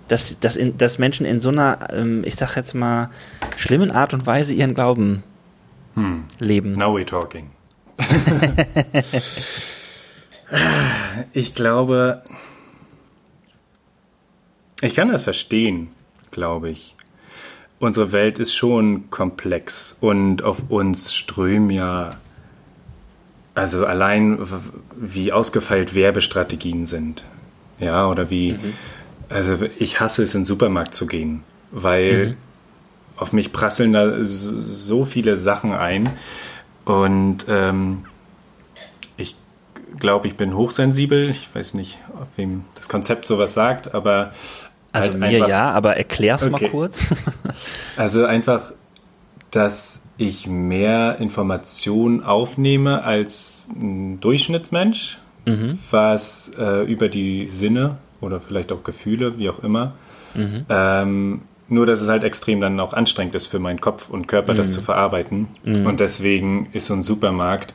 [0.09, 3.09] dass, dass, in, dass Menschen in so einer, ähm, ich sag jetzt mal,
[3.55, 5.23] schlimmen Art und Weise ihren Glauben
[5.93, 6.25] hm.
[6.39, 6.73] leben.
[6.73, 7.51] Now we're talking.
[11.33, 12.23] ich glaube,
[14.81, 15.91] ich kann das verstehen,
[16.31, 16.95] glaube ich.
[17.83, 22.15] Unsere Welt ist schon komplex und auf uns strömen ja,
[23.55, 24.39] also allein
[24.95, 27.23] wie ausgefeilt Werbestrategien sind.
[27.79, 28.73] Ja, oder wie, mhm.
[29.29, 32.35] also ich hasse es, in den Supermarkt zu gehen, weil mhm.
[33.17, 36.09] auf mich prasseln da so viele Sachen ein
[36.85, 38.05] und ähm,
[39.97, 41.29] glaube, ich bin hochsensibel.
[41.29, 44.31] Ich weiß nicht, ob wem das Konzept sowas sagt, aber.
[44.93, 46.51] Also halt mir einfach, ja, aber erklär's okay.
[46.51, 47.13] mal kurz.
[47.97, 48.71] also einfach,
[49.51, 55.79] dass ich mehr Informationen aufnehme als ein Durchschnittsmensch, mhm.
[55.91, 59.93] was äh, über die Sinne oder vielleicht auch Gefühle, wie auch immer.
[60.35, 60.65] Mhm.
[60.69, 64.53] Ähm, nur, dass es halt extrem dann auch anstrengend ist für meinen Kopf und Körper,
[64.53, 64.57] mhm.
[64.57, 65.47] das zu verarbeiten.
[65.63, 65.87] Mhm.
[65.87, 67.73] Und deswegen ist so ein Supermarkt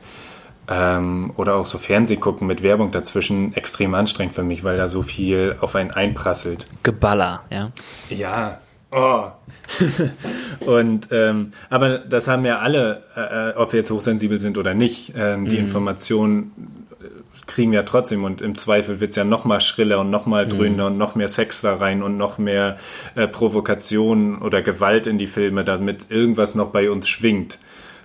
[0.69, 4.87] ähm, oder auch so Fernseh gucken mit Werbung dazwischen extrem anstrengend für mich, weil da
[4.87, 6.67] so viel auf einen einprasselt.
[6.83, 7.71] Geballer, ja.
[8.09, 8.59] Ja.
[8.91, 9.25] Oh.
[10.65, 14.73] und ähm, aber das haben ja alle, äh, äh, ob wir jetzt hochsensibel sind oder
[14.73, 15.65] nicht, ähm, die mhm.
[15.65, 17.05] Informationen äh,
[17.45, 20.25] kriegen wir ja trotzdem und im Zweifel wird es ja noch mal schriller und noch
[20.25, 20.93] mal dröhner mhm.
[20.93, 22.77] und noch mehr Sex da rein und noch mehr
[23.13, 27.59] äh, Provokation oder Gewalt in die Filme, damit irgendwas noch bei uns schwingt.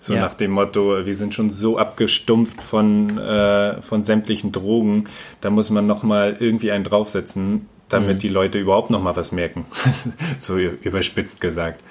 [0.04, 0.20] So ja.
[0.20, 5.04] nach dem Motto, wir sind schon so abgestumpft von, äh, von sämtlichen Drogen,
[5.40, 8.18] da muss man nochmal irgendwie einen draufsetzen, damit mhm.
[8.18, 9.64] die Leute überhaupt nochmal was merken.
[10.38, 11.82] so überspitzt gesagt.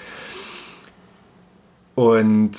[1.96, 2.52] Und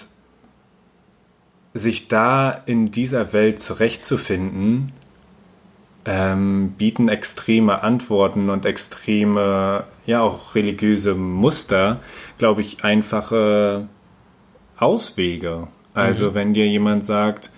[1.72, 4.90] sich da in dieser Welt zurechtzufinden,
[6.04, 12.00] ähm, bieten extreme Antworten und extreme, ja auch religiöse Muster,
[12.38, 13.88] glaube ich, einfache
[14.78, 15.68] Auswege.
[15.94, 16.34] Also mhm.
[16.34, 17.50] wenn dir jemand sagt,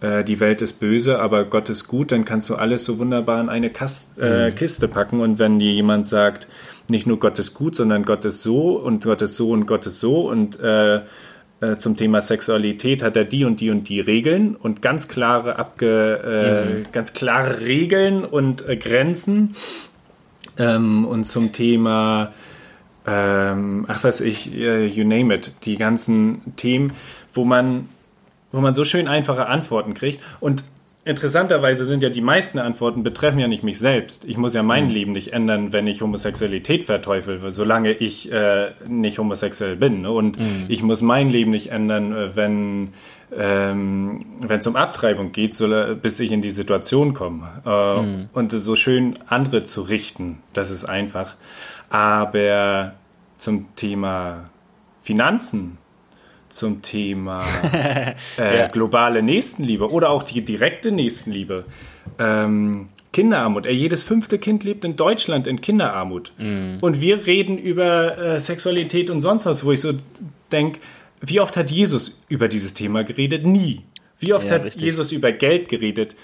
[0.00, 3.40] äh, die Welt ist böse, aber Gott ist gut, dann kannst du alles so wunderbar
[3.40, 4.54] in eine Kast, äh, mhm.
[4.54, 5.20] Kiste packen.
[5.20, 6.46] Und wenn dir jemand sagt,
[6.88, 9.86] nicht nur Gott ist gut, sondern Gott ist so und Gott ist so und Gott
[9.86, 14.00] ist so und äh, äh zum Thema Sexualität hat er die und die und die
[14.00, 16.86] Regeln und ganz klare abge, äh, mhm.
[16.92, 19.56] ganz klare Regeln und äh, Grenzen.
[20.56, 22.32] Ähm, und zum Thema
[23.06, 26.92] ähm, ach was ich, äh, you name it, die ganzen Themen,
[27.32, 27.88] wo man,
[28.52, 30.20] wo man so schön einfache Antworten kriegt.
[30.40, 30.64] Und
[31.04, 34.24] interessanterweise sind ja die meisten Antworten betreffen ja nicht mich selbst.
[34.24, 34.90] Ich muss ja mein mhm.
[34.90, 40.06] Leben nicht ändern, wenn ich Homosexualität verteufel, solange ich äh, nicht homosexuell bin.
[40.06, 40.64] Und mhm.
[40.68, 42.92] ich muss mein Leben nicht ändern, äh, wenn
[43.36, 45.68] ähm, wenn es um Abtreibung geht, so,
[46.00, 47.62] bis ich in die Situation komme.
[47.66, 48.28] Äh, mhm.
[48.32, 51.34] Und so schön andere zu richten, das ist einfach.
[51.90, 52.94] Aber
[53.38, 54.50] zum Thema
[55.02, 55.78] Finanzen,
[56.54, 57.44] zum Thema
[58.38, 58.68] äh, ja.
[58.68, 61.64] globale Nächstenliebe oder auch die direkte Nächstenliebe,
[62.18, 63.66] ähm, Kinderarmut.
[63.66, 66.32] jedes fünfte Kind lebt in Deutschland in Kinderarmut.
[66.38, 66.78] Mhm.
[66.80, 69.94] Und wir reden über äh, Sexualität und sonst was, wo ich so
[70.52, 70.78] denke,
[71.20, 73.44] wie oft hat Jesus über dieses Thema geredet?
[73.44, 73.82] Nie.
[74.20, 74.82] Wie oft ja, hat richtig.
[74.82, 76.14] Jesus über Geld geredet?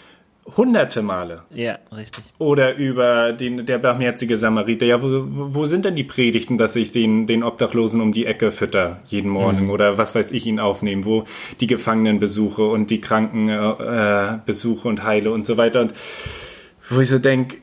[0.57, 1.43] Hunderte Male.
[1.51, 2.25] Ja, richtig.
[2.39, 4.87] Oder über den, der barmherzige Samariter.
[4.87, 5.25] Ja, wo,
[5.55, 9.31] wo sind denn die Predigten, dass ich den, den Obdachlosen um die Ecke fütter jeden
[9.31, 9.71] Morgen mhm.
[9.71, 11.25] oder was weiß ich ihn aufnehmen, wo
[11.61, 15.81] die Gefangenen besuche und die Kranken äh, besuche und heile und so weiter.
[15.81, 15.95] Und
[16.89, 17.59] wo ich so denke,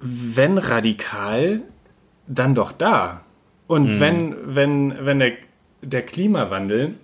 [0.00, 1.62] wenn radikal,
[2.26, 3.22] dann doch da.
[3.66, 4.00] Und mhm.
[4.00, 5.32] wenn, wenn, wenn der,
[5.82, 6.94] der Klimawandel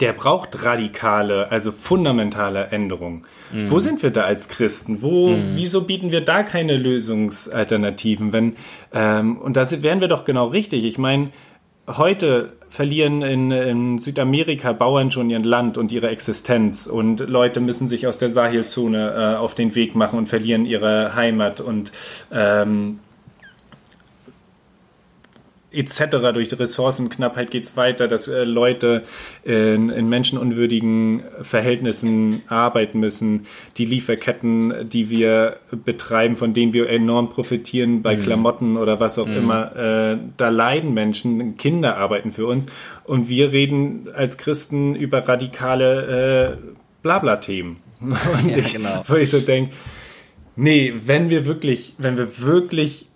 [0.00, 3.24] der braucht radikale, also fundamentale Änderungen.
[3.52, 3.70] Mhm.
[3.70, 5.02] Wo sind wir da als Christen?
[5.02, 5.42] Wo, mhm.
[5.54, 8.32] wieso bieten wir da keine Lösungsalternativen?
[8.32, 8.56] Wenn,
[8.92, 10.84] ähm, und da wären wir doch genau richtig.
[10.84, 11.30] Ich meine,
[11.88, 17.88] heute verlieren in, in, Südamerika Bauern schon ihr Land und ihre Existenz und Leute müssen
[17.88, 21.90] sich aus der Sahelzone äh, auf den Weg machen und verlieren ihre Heimat und
[22.30, 23.00] ähm,
[25.70, 26.32] etc.
[26.32, 29.02] Durch die Ressourcenknappheit geht es weiter, dass äh, Leute
[29.44, 33.46] in, in, menschenunwürdigen Verhältnissen arbeiten müssen.
[33.76, 38.22] Die Lieferketten, die wir betreiben, von denen wir enorm profitieren bei mhm.
[38.22, 39.36] Klamotten oder was auch mhm.
[39.36, 42.66] immer, äh, da leiden Menschen, Kinder arbeiten für uns
[43.04, 47.76] und wir reden als Christen über radikale äh, Blabla-Themen.
[48.00, 49.02] Und ja, ich, genau.
[49.08, 49.72] wo ich so denke,
[50.54, 53.08] nee, wenn wir wirklich, wenn wir wirklich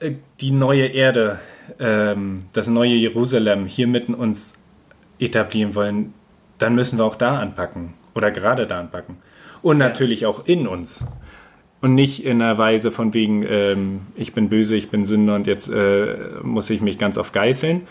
[0.00, 1.38] äh, die neue Erde
[1.78, 4.54] ähm, das neue Jerusalem hier mitten uns
[5.18, 6.14] etablieren wollen,
[6.58, 9.16] dann müssen wir auch da anpacken oder gerade da anpacken.
[9.62, 11.04] Und natürlich auch in uns.
[11.80, 15.46] Und nicht in einer Weise von wegen, ähm, ich bin böse, ich bin Sünder und
[15.46, 17.82] jetzt äh, muss ich mich ganz auf geißeln.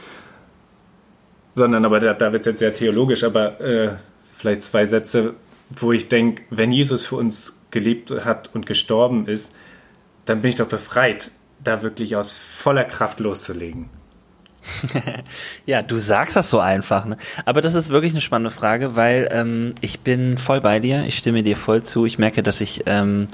[1.54, 3.92] Sondern, aber da, da wird es jetzt sehr theologisch, aber äh,
[4.38, 5.36] vielleicht zwei Sätze,
[5.70, 9.54] wo ich denke, wenn Jesus für uns gelebt hat und gestorben ist,
[10.26, 11.32] dann bin ich doch befreit
[11.68, 13.90] da wirklich aus voller Kraft loszulegen?
[15.66, 17.18] ja, du sagst das so einfach, ne?
[17.46, 21.18] Aber das ist wirklich eine spannende Frage, weil ähm, ich bin voll bei dir, ich
[21.18, 22.06] stimme dir voll zu.
[22.06, 23.28] Ich merke, dass ich ähm,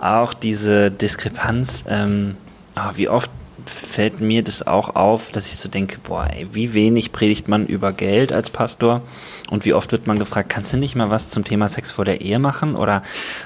[0.00, 2.36] auch diese Diskrepanz, ähm,
[2.76, 3.30] oh, wie oft
[3.66, 7.66] fällt mir das auch auf, dass ich so denke, boah, ey, wie wenig predigt man
[7.66, 9.02] über Geld als Pastor
[9.50, 12.04] und wie oft wird man gefragt, kannst du nicht mal was zum Thema Sex vor
[12.04, 13.02] der Ehe machen oder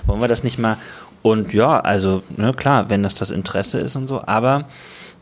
[0.07, 0.79] wollen wir das nicht mal
[1.25, 4.67] und ja, also ne, klar, wenn das das Interesse ist und so, aber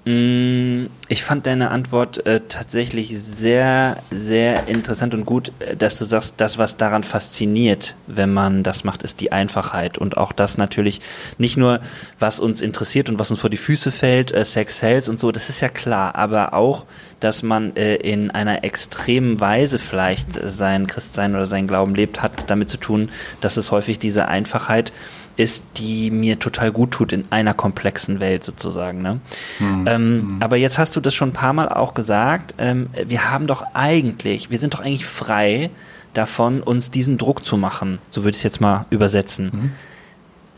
[0.05, 5.97] mh, mm, ich fand deine Antwort äh, tatsächlich sehr, sehr interessant und gut, äh, dass
[5.97, 9.97] du sagst, das, was daran fasziniert, wenn man das macht, ist die Einfachheit.
[9.97, 11.01] Und auch das natürlich
[11.39, 11.79] nicht nur,
[12.19, 15.31] was uns interessiert und was uns vor die Füße fällt, äh, Sex Sales und so,
[15.31, 16.85] das ist ja klar, aber auch,
[17.21, 22.51] dass man äh, in einer extremen Weise vielleicht sein Christsein oder sein Glauben lebt, hat
[22.51, 24.93] damit zu tun, dass es häufig diese Einfachheit
[25.37, 29.03] ist, die mir total gut tut in einer komplexen Welt sozusagen.
[29.03, 29.21] Ne?
[29.59, 29.87] Mhm.
[29.87, 30.43] Ähm, mhm.
[30.43, 32.55] Aber jetzt hast du das schon ein paar Mal auch gesagt.
[32.59, 35.71] Ähm, wir haben doch eigentlich, wir sind doch eigentlich frei
[36.15, 37.99] davon, uns diesen Druck zu machen.
[38.11, 39.51] So würde ich es jetzt mal übersetzen.
[39.53, 39.73] Mhm.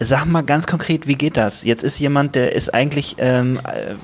[0.00, 1.62] Sag mal ganz konkret, wie geht das?
[1.62, 3.94] Jetzt ist jemand, der ist eigentlich ähm, äh,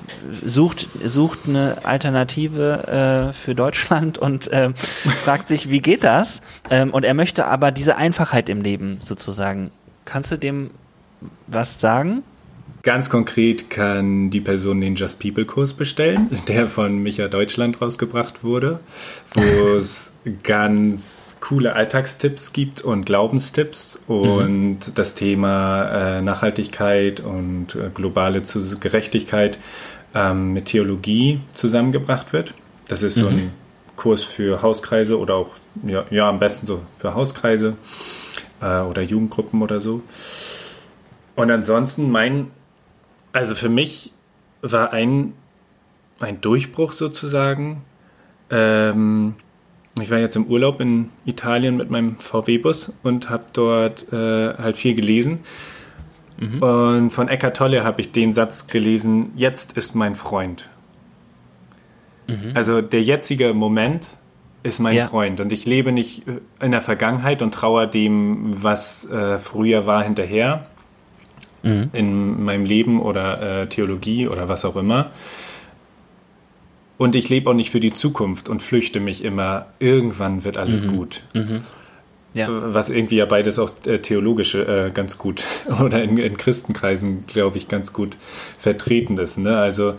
[0.43, 4.69] sucht sucht eine Alternative äh, für Deutschland und äh,
[5.23, 6.41] fragt sich, wie geht das?
[6.69, 9.69] Ähm, und er möchte aber diese Einfachheit im Leben sozusagen
[10.05, 10.71] Kannst du dem
[11.47, 12.23] was sagen?
[12.83, 18.43] Ganz konkret kann die Person den Just People Kurs bestellen, der von Micha Deutschland rausgebracht
[18.43, 18.79] wurde,
[19.35, 24.93] wo es ganz coole Alltagstipps gibt und Glaubenstipps und mhm.
[24.95, 28.41] das Thema äh, Nachhaltigkeit und äh, globale
[28.79, 29.59] Gerechtigkeit
[30.15, 32.53] ähm, mit Theologie zusammengebracht wird.
[32.87, 33.21] Das ist mhm.
[33.21, 33.51] so ein
[33.95, 35.51] Kurs für Hauskreise oder auch,
[35.85, 37.75] ja, ja am besten so für Hauskreise
[38.61, 40.01] äh, oder Jugendgruppen oder so.
[41.35, 42.47] Und ansonsten mein,
[43.33, 44.13] also für mich
[44.61, 45.33] war ein,
[46.19, 47.83] ein Durchbruch sozusagen.
[48.49, 49.35] Ähm,
[49.99, 54.77] ich war jetzt im Urlaub in Italien mit meinem VW-Bus und habe dort äh, halt
[54.77, 55.39] viel gelesen.
[56.37, 56.61] Mhm.
[56.61, 60.69] Und von Eckart Tolle habe ich den Satz gelesen, jetzt ist mein Freund.
[62.27, 62.51] Mhm.
[62.53, 64.05] Also der jetzige Moment
[64.63, 65.07] ist mein ja.
[65.07, 69.85] Freund und ich lebe nicht äh, in der Vergangenheit und trauere dem, was äh, früher
[69.85, 70.67] war, hinterher
[71.63, 71.89] mhm.
[71.93, 75.11] in meinem Leben oder äh, Theologie oder was auch immer.
[76.97, 80.83] Und ich lebe auch nicht für die Zukunft und flüchte mich immer, irgendwann wird alles
[80.85, 80.95] mhm.
[80.95, 81.23] gut.
[81.33, 81.63] Mhm.
[82.33, 82.47] Ja.
[82.49, 85.43] Was irgendwie ja beides auch äh, theologische äh, ganz gut
[85.83, 88.15] oder in, in Christenkreisen, glaube ich, ganz gut
[88.57, 89.37] vertreten ist.
[89.37, 89.57] Ne?
[89.57, 89.95] Also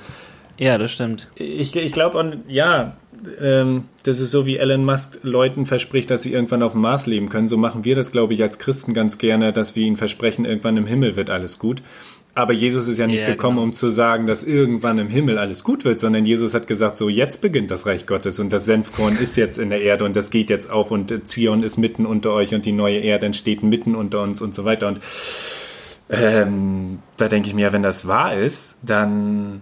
[0.59, 1.31] ja, das stimmt.
[1.35, 2.97] Ich, ich glaube, ja,
[3.41, 7.07] ähm, das ist so, wie Elon Musk Leuten verspricht, dass sie irgendwann auf dem Mars
[7.07, 7.49] leben können.
[7.49, 10.77] So machen wir das, glaube ich, als Christen ganz gerne, dass wir ihnen versprechen, irgendwann
[10.77, 11.83] im Himmel wird alles gut.
[12.35, 13.69] Aber Jesus ist ja nicht ja, gekommen, genau.
[13.69, 17.11] um zu sagen, dass irgendwann im Himmel alles gut wird, sondern Jesus hat gesagt, so
[17.11, 20.31] jetzt beginnt das Reich Gottes und das Senfkorn ist jetzt in der Erde und das
[20.31, 23.95] geht jetzt auf und Zion ist mitten unter euch und die neue Erde entsteht mitten
[23.95, 24.89] unter uns und so weiter.
[24.89, 25.01] Und
[26.09, 29.61] ähm, da denke ich mir, wenn das wahr ist, dann,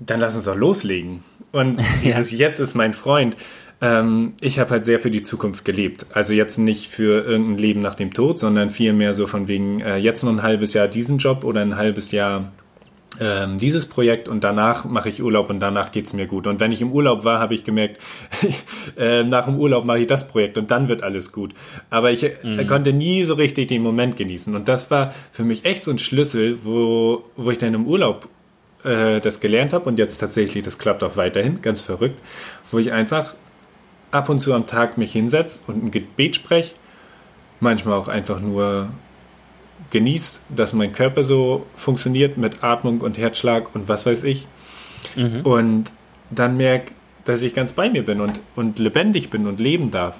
[0.00, 1.22] dann lass uns doch loslegen.
[1.54, 2.38] Und dieses ja.
[2.38, 3.36] Jetzt ist mein Freund.
[3.80, 6.06] Ähm, ich habe halt sehr für die Zukunft gelebt.
[6.12, 9.96] Also jetzt nicht für irgendein Leben nach dem Tod, sondern vielmehr so von wegen äh,
[9.96, 12.52] jetzt noch ein halbes Jahr diesen Job oder ein halbes Jahr
[13.20, 16.48] ähm, dieses Projekt und danach mache ich Urlaub und danach geht's mir gut.
[16.48, 18.00] Und wenn ich im Urlaub war, habe ich gemerkt,
[18.96, 21.54] äh, nach dem Urlaub mache ich das Projekt und dann wird alles gut.
[21.90, 22.66] Aber ich äh, mhm.
[22.66, 24.54] konnte nie so richtig den Moment genießen.
[24.56, 28.28] Und das war für mich echt so ein Schlüssel, wo, wo ich dann im Urlaub
[28.84, 32.18] äh, das gelernt habe und jetzt tatsächlich, das klappt auch weiterhin, ganz verrückt,
[32.70, 33.34] wo ich einfach
[34.10, 36.74] ab und zu am Tag mich hinsetze und ein Gebet spreche,
[37.60, 38.88] manchmal auch einfach nur
[39.90, 44.46] genießt, dass mein Körper so funktioniert mit Atmung und Herzschlag und was weiß ich.
[45.16, 45.40] mhm.
[45.42, 45.92] und
[46.30, 46.92] dann merke,
[47.24, 50.18] dass ich ganz bei mir bin und, und lebendig bin und leben darf.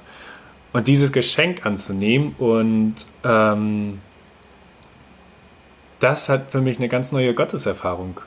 [0.72, 4.00] Und dieses Geschenk anzunehmen und ähm,
[6.00, 8.20] das hat für mich eine ganz neue Gotteserfahrung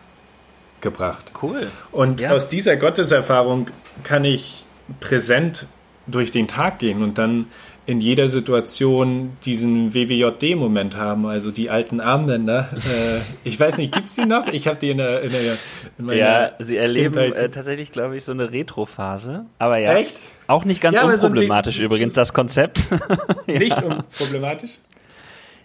[0.82, 1.32] gebracht.
[1.42, 1.68] Cool.
[1.92, 2.32] Und ja.
[2.32, 3.68] aus dieser Gotteserfahrung
[4.04, 4.66] kann ich
[5.00, 5.68] präsent
[6.08, 7.48] durch den Tag gehen und dann
[7.88, 12.70] in jeder Situation diesen WWJD-Moment haben, also die alten Armbänder.
[12.76, 14.48] Äh, ich weiß nicht, gibt es die noch?
[14.48, 15.58] Ich habe die in, der, in, der,
[15.98, 19.46] in meiner Ja, sie erleben äh, tatsächlich, glaube ich, so eine Retro-Phase.
[19.58, 20.18] Aber ja, Echt?
[20.48, 22.88] auch nicht ganz ja, unproblematisch so übrigens, das Konzept.
[23.48, 23.58] ja.
[23.58, 24.80] Nicht unproblematisch?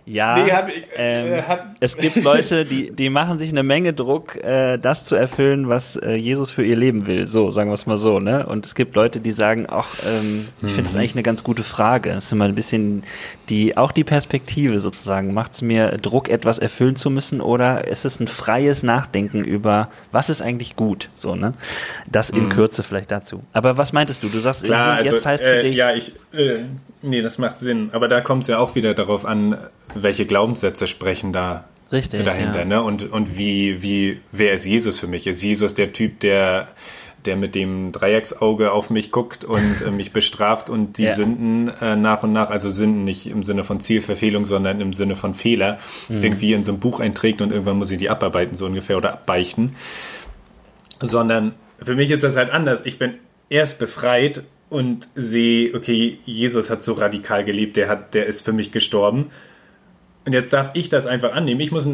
[0.04, 3.92] Ja, nee, hab, ähm, äh, hab, es gibt Leute, die, die machen sich eine Menge
[3.92, 7.26] Druck, äh, das zu erfüllen, was äh, Jesus für ihr Leben will.
[7.26, 8.18] So, sagen wir es mal so.
[8.18, 8.44] Ne?
[8.44, 11.00] Und es gibt Leute, die sagen, ach, ähm, ich finde das mhm.
[11.00, 12.10] eigentlich eine ganz gute Frage.
[12.10, 13.04] Das ist immer ein bisschen
[13.48, 15.34] die, auch die Perspektive sozusagen.
[15.34, 19.88] Macht es mir Druck, etwas erfüllen zu müssen oder ist es ein freies Nachdenken über,
[20.10, 21.10] was ist eigentlich gut?
[21.14, 21.54] So, ne?
[22.10, 22.48] Das in mhm.
[22.48, 23.42] Kürze vielleicht dazu.
[23.52, 24.28] Aber was meintest du?
[24.28, 25.76] Du sagst, Klar, jetzt also, heißt für äh, dich.
[25.76, 26.56] Ja, ich, äh,
[27.02, 27.90] nee, das macht Sinn.
[27.92, 29.58] Aber da kommt es ja auch wieder darauf an,
[29.94, 32.64] welche Glaubenssätze sprechen da Richtig, dahinter, ja.
[32.64, 32.82] ne?
[32.82, 35.26] Und, und wie, wie, wer ist Jesus für mich?
[35.26, 36.68] Ist Jesus der Typ, der,
[37.26, 41.14] der mit dem Dreiecksauge auf mich guckt und äh, mich bestraft und die ja.
[41.14, 45.16] Sünden äh, nach und nach, also Sünden nicht im Sinne von Zielverfehlung, sondern im Sinne
[45.16, 45.78] von Fehler,
[46.08, 46.22] mhm.
[46.22, 49.12] irgendwie in so ein Buch einträgt und irgendwann muss ich die abarbeiten, so ungefähr, oder
[49.12, 49.76] abbeichten.
[51.00, 52.86] Sondern für mich ist das halt anders.
[52.86, 53.18] Ich bin
[53.50, 58.52] erst befreit und sehe, okay, Jesus hat so radikal gelebt, der hat, der ist für
[58.52, 59.30] mich gestorben
[60.24, 61.60] und jetzt darf ich das einfach annehmen.
[61.60, 61.86] Ich muss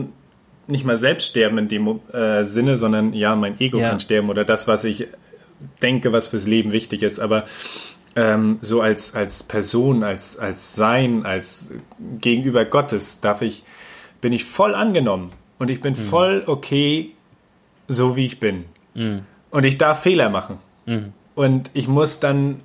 [0.66, 3.90] nicht mal selbst sterben in dem äh, Sinne, sondern ja, mein Ego ja.
[3.90, 5.08] kann sterben oder das, was ich
[5.82, 7.18] denke, was fürs Leben wichtig ist.
[7.18, 7.46] Aber
[8.16, 11.72] ähm, so als, als Person, als, als Sein, als
[12.20, 13.62] gegenüber Gottes darf ich,
[14.20, 15.32] bin ich voll angenommen.
[15.58, 15.96] Und ich bin mhm.
[15.96, 17.12] voll okay,
[17.88, 18.66] so wie ich bin.
[18.94, 19.22] Mhm.
[19.50, 20.58] Und ich darf Fehler machen.
[20.84, 21.12] Mhm.
[21.34, 22.58] Und ich muss dann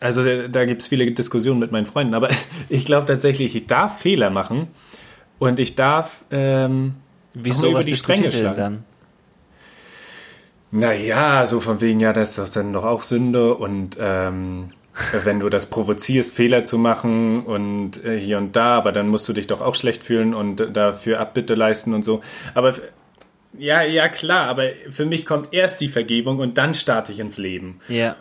[0.00, 2.28] also da gibt es viele Diskussionen mit meinen Freunden, aber
[2.68, 4.68] ich glaube tatsächlich, ich darf Fehler machen
[5.38, 6.96] und ich darf ähm,
[7.34, 8.56] Wieso über die Stränge schlagen.
[8.56, 8.84] Dann?
[10.70, 14.70] Naja, so von wegen, ja, das ist doch dann doch auch Sünde und ähm,
[15.24, 19.28] wenn du das provozierst, Fehler zu machen und äh, hier und da, aber dann musst
[19.28, 22.22] du dich doch auch schlecht fühlen und dafür Abbitte leisten und so.
[22.54, 22.74] Aber
[23.58, 27.38] ja, ja, klar, aber für mich kommt erst die Vergebung und dann starte ich ins
[27.38, 27.80] Leben.
[27.88, 28.16] Ja.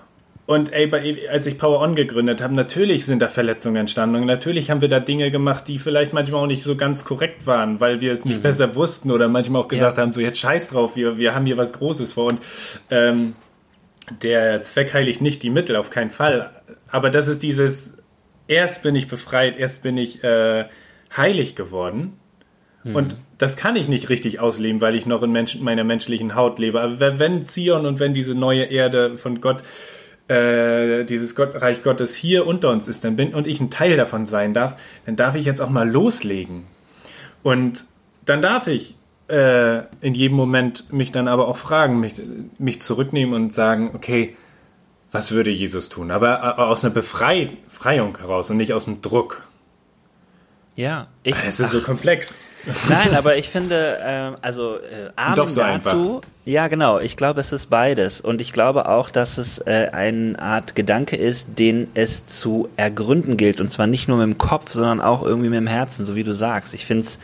[0.48, 4.26] Und ey, bei, als ich Power On gegründet habe, natürlich sind da Verletzungen entstanden und
[4.28, 7.80] natürlich haben wir da Dinge gemacht, die vielleicht manchmal auch nicht so ganz korrekt waren,
[7.80, 8.43] weil wir es nicht mhm.
[8.43, 10.04] besser wussten oder manchmal auch gesagt ja.
[10.04, 12.41] haben, so jetzt scheiß drauf, wir, wir haben hier was Großes vor und
[12.91, 13.34] ähm,
[14.22, 16.52] der Zweck heiligt nicht die Mittel, auf keinen Fall.
[16.91, 17.98] Aber das ist dieses,
[18.48, 20.66] erst bin ich befreit, erst bin ich äh,
[21.16, 22.20] heilig geworden.
[22.84, 22.96] Mhm.
[22.96, 26.60] Und das kann ich nicht richtig ausleben, weil ich noch in Mensch, meiner menschlichen Haut
[26.60, 26.82] lebe.
[26.82, 29.64] Aber wenn Zion und wenn diese neue Erde von Gott
[30.28, 33.98] äh, dieses Gott, Reich Gottes hier unter uns ist dann bin, und ich ein Teil
[33.98, 36.66] davon sein darf, dann darf ich jetzt auch mal loslegen.
[37.44, 37.86] Und
[38.26, 38.96] dann darf ich
[39.28, 42.16] äh, in jedem Moment mich dann aber auch fragen, mich,
[42.58, 44.36] mich zurücknehmen und sagen, okay,
[45.12, 46.12] was würde Jesus tun?
[46.12, 49.44] Aber äh, aus einer Befreiung heraus und nicht aus dem Druck.
[50.76, 51.36] Ja, ich.
[51.46, 52.38] Es ist ach, so komplex.
[52.89, 56.22] Nein, aber ich finde, äh, also äh, Amen so dazu, einfach.
[56.47, 56.99] Ja, genau.
[56.99, 58.22] Ich glaube, es ist beides.
[58.22, 63.36] Und ich glaube auch, dass es äh, eine Art Gedanke ist, den es zu ergründen
[63.36, 63.59] gilt.
[63.59, 66.24] Und zwar nicht nur mit dem Kopf, sondern auch irgendwie mit dem Herzen, so wie
[66.24, 66.76] du sagst.
[66.76, 67.18] Ich finde es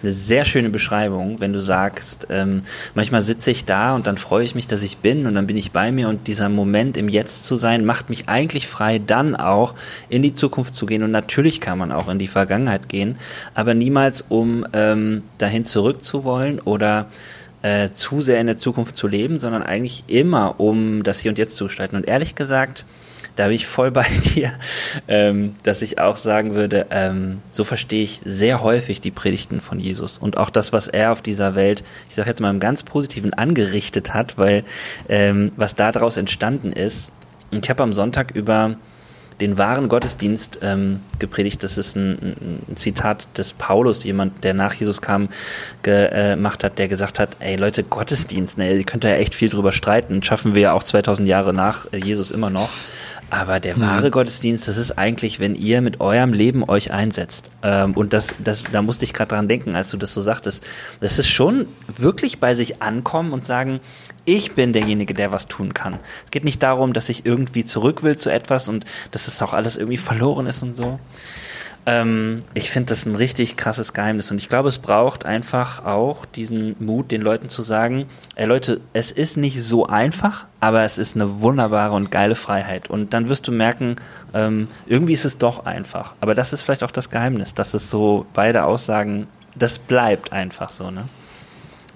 [0.00, 2.62] eine sehr schöne Beschreibung, wenn du sagst, ähm,
[2.94, 5.56] manchmal sitze ich da und dann freue ich mich, dass ich bin und dann bin
[5.56, 9.34] ich bei mir und dieser Moment im Jetzt zu sein, macht mich eigentlich frei, dann
[9.34, 9.74] auch
[10.08, 11.02] in die Zukunft zu gehen.
[11.02, 13.18] Und natürlich kann man auch in die Vergangenheit gehen,
[13.54, 17.06] aber niemals, um ähm, dahin zurückzuwollen oder
[17.62, 21.38] äh, zu sehr in der Zukunft zu leben, sondern eigentlich immer, um das Hier und
[21.38, 21.96] Jetzt zu gestalten.
[21.96, 22.84] Und ehrlich gesagt,
[23.38, 24.52] da bin ich voll bei dir,
[25.06, 29.78] ähm, dass ich auch sagen würde, ähm, so verstehe ich sehr häufig die Predigten von
[29.78, 32.82] Jesus und auch das, was er auf dieser Welt, ich sage jetzt mal im ganz
[32.82, 34.64] Positiven, angerichtet hat, weil
[35.08, 37.12] ähm, was daraus entstanden ist.
[37.50, 38.76] Und ich habe am Sonntag über
[39.40, 41.62] den wahren Gottesdienst ähm, gepredigt.
[41.62, 45.28] Das ist ein, ein, Zitat des Paulus, jemand, der nach Jesus kam,
[45.82, 49.72] gemacht hat, der gesagt hat, ey Leute, Gottesdienst, ne, ihr könnt ja echt viel drüber
[49.72, 52.70] streiten, schaffen wir ja auch 2000 Jahre nach Jesus immer noch.
[53.30, 53.82] Aber der mhm.
[53.82, 54.12] wahre mhm.
[54.12, 57.50] Gottesdienst, das ist eigentlich, wenn ihr mit eurem Leben euch einsetzt.
[57.62, 60.64] Ähm, und das, das, da musste ich gerade dran denken, als du das so sagtest.
[61.00, 63.80] Das ist schon wirklich bei sich ankommen und sagen,
[64.28, 65.98] ich bin derjenige, der was tun kann.
[66.24, 69.54] Es geht nicht darum, dass ich irgendwie zurück will zu etwas und dass es auch
[69.54, 71.00] alles irgendwie verloren ist und so.
[71.86, 76.26] Ähm, ich finde das ein richtig krasses Geheimnis und ich glaube, es braucht einfach auch
[76.26, 78.04] diesen Mut, den Leuten zu sagen,
[78.36, 82.90] ey Leute, es ist nicht so einfach, aber es ist eine wunderbare und geile Freiheit.
[82.90, 83.96] Und dann wirst du merken,
[84.34, 86.14] ähm, irgendwie ist es doch einfach.
[86.20, 89.26] Aber das ist vielleicht auch das Geheimnis, dass es so beide Aussagen,
[89.56, 91.04] das bleibt einfach so, ne?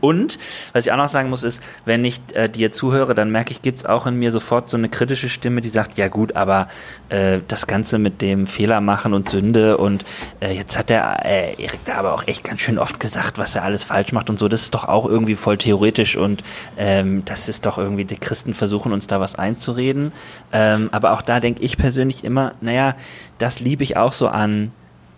[0.02, 0.40] Und
[0.72, 3.62] was ich auch noch sagen muss, ist, wenn ich äh, dir zuhöre, dann merke ich,
[3.62, 6.66] gibt es auch in mir sofort so eine kritische Stimme, die sagt, ja gut, aber
[7.08, 10.04] äh, das Ganze mit dem Fehler machen und Sünde und
[10.40, 13.54] äh, jetzt hat der äh, Erik da aber auch echt ganz schön oft gesagt, was
[13.54, 16.42] er alles falsch macht und so, das ist doch auch irgendwie voll theoretisch und
[16.76, 20.10] ähm, das ist doch irgendwie, die Christen versuchen uns da was einzureden.
[20.52, 22.96] Ähm, aber auch da denke ich persönlich immer, naja,
[23.38, 24.72] das liebe ich auch so an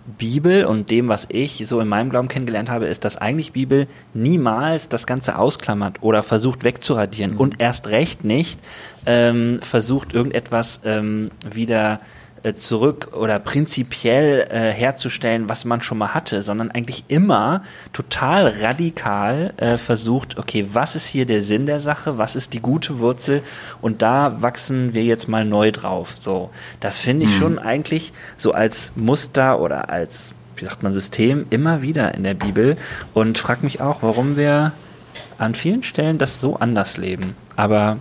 [0.06, 3.86] Bibel und dem, was ich so in meinem Glauben kennengelernt habe, ist, dass eigentlich Bibel
[4.12, 7.40] niemals das Ganze ausklammert oder versucht wegzuradieren mhm.
[7.40, 8.60] und erst recht nicht
[9.06, 16.12] ähm, versucht, irgendetwas ähm, wieder äh, zurück oder prinzipiell äh, herzustellen, was man schon mal
[16.12, 17.62] hatte, sondern eigentlich immer
[17.94, 22.60] total radikal äh, versucht, okay, was ist hier der Sinn der Sache, was ist die
[22.60, 23.42] gute Wurzel
[23.80, 26.12] und da wachsen wir jetzt mal neu drauf.
[26.16, 27.38] So, das finde ich mhm.
[27.38, 32.34] schon eigentlich so als Muster oder als wie sagt man System immer wieder in der
[32.34, 32.76] Bibel
[33.12, 34.72] und frag mich auch, warum wir
[35.38, 37.34] an vielen Stellen das so anders leben.
[37.56, 37.98] Aber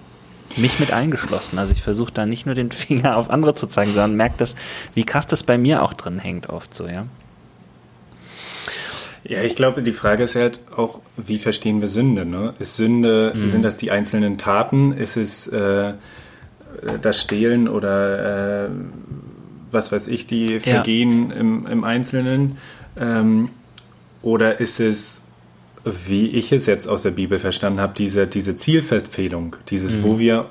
[0.57, 1.59] mich mit eingeschlossen.
[1.59, 4.55] Also ich versuche da nicht nur den Finger auf andere zu zeigen, sondern merke das,
[4.93, 7.05] wie krass das bei mir auch drin hängt oft so, ja.
[9.25, 12.25] Ja, ich glaube, die Frage ist halt auch, wie verstehen wir Sünde?
[12.25, 12.53] Ne?
[12.59, 13.49] Ist Sünde, mhm.
[13.49, 14.91] sind das die einzelnen Taten?
[14.91, 15.93] Ist es äh,
[17.01, 18.69] das Stehlen oder äh,
[19.71, 21.35] was weiß ich, die Vergehen ja.
[21.37, 22.57] im, im, Einzelnen?
[22.97, 23.49] Ähm,
[24.21, 25.22] oder ist es
[25.85, 30.03] wie ich es jetzt aus der Bibel verstanden habe, diese, diese Zielverfehlung, dieses, mhm.
[30.03, 30.49] wo wir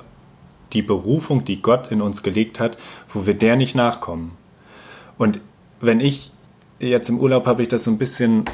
[0.73, 2.77] die Berufung, die Gott in uns gelegt hat,
[3.13, 4.31] wo wir der nicht nachkommen.
[5.17, 5.39] Und
[5.81, 6.31] wenn ich
[6.79, 8.45] jetzt im Urlaub habe ich das so ein bisschen,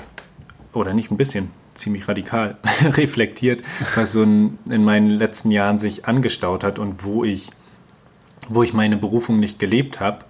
[0.74, 3.64] oder nicht ein bisschen, ziemlich radikal reflektiert,
[3.96, 7.50] was so in, in meinen letzten Jahren sich angestaut hat und wo ich,
[8.50, 10.26] wo ich meine Berufung nicht gelebt habe.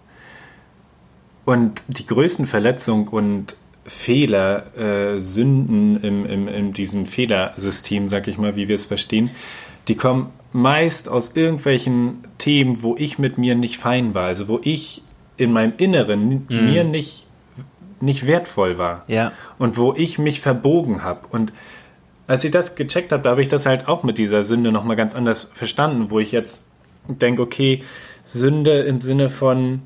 [1.45, 3.55] Und die größten Verletzungen und
[3.89, 9.31] Fehler, äh, Sünden im, im, in diesem Fehlersystem, sag ich mal, wie wir es verstehen,
[9.87, 14.59] die kommen meist aus irgendwelchen Themen, wo ich mit mir nicht fein war, also wo
[14.63, 15.01] ich
[15.37, 16.71] in meinem Inneren mhm.
[16.71, 17.27] mir nicht,
[17.99, 19.03] nicht wertvoll war.
[19.07, 19.31] Ja.
[19.57, 21.27] Und wo ich mich verbogen habe.
[21.31, 21.51] Und
[22.27, 24.95] als ich das gecheckt habe, da habe ich das halt auch mit dieser Sünde nochmal
[24.95, 26.63] ganz anders verstanden, wo ich jetzt
[27.07, 27.83] denke, okay,
[28.23, 29.81] Sünde im Sinne von,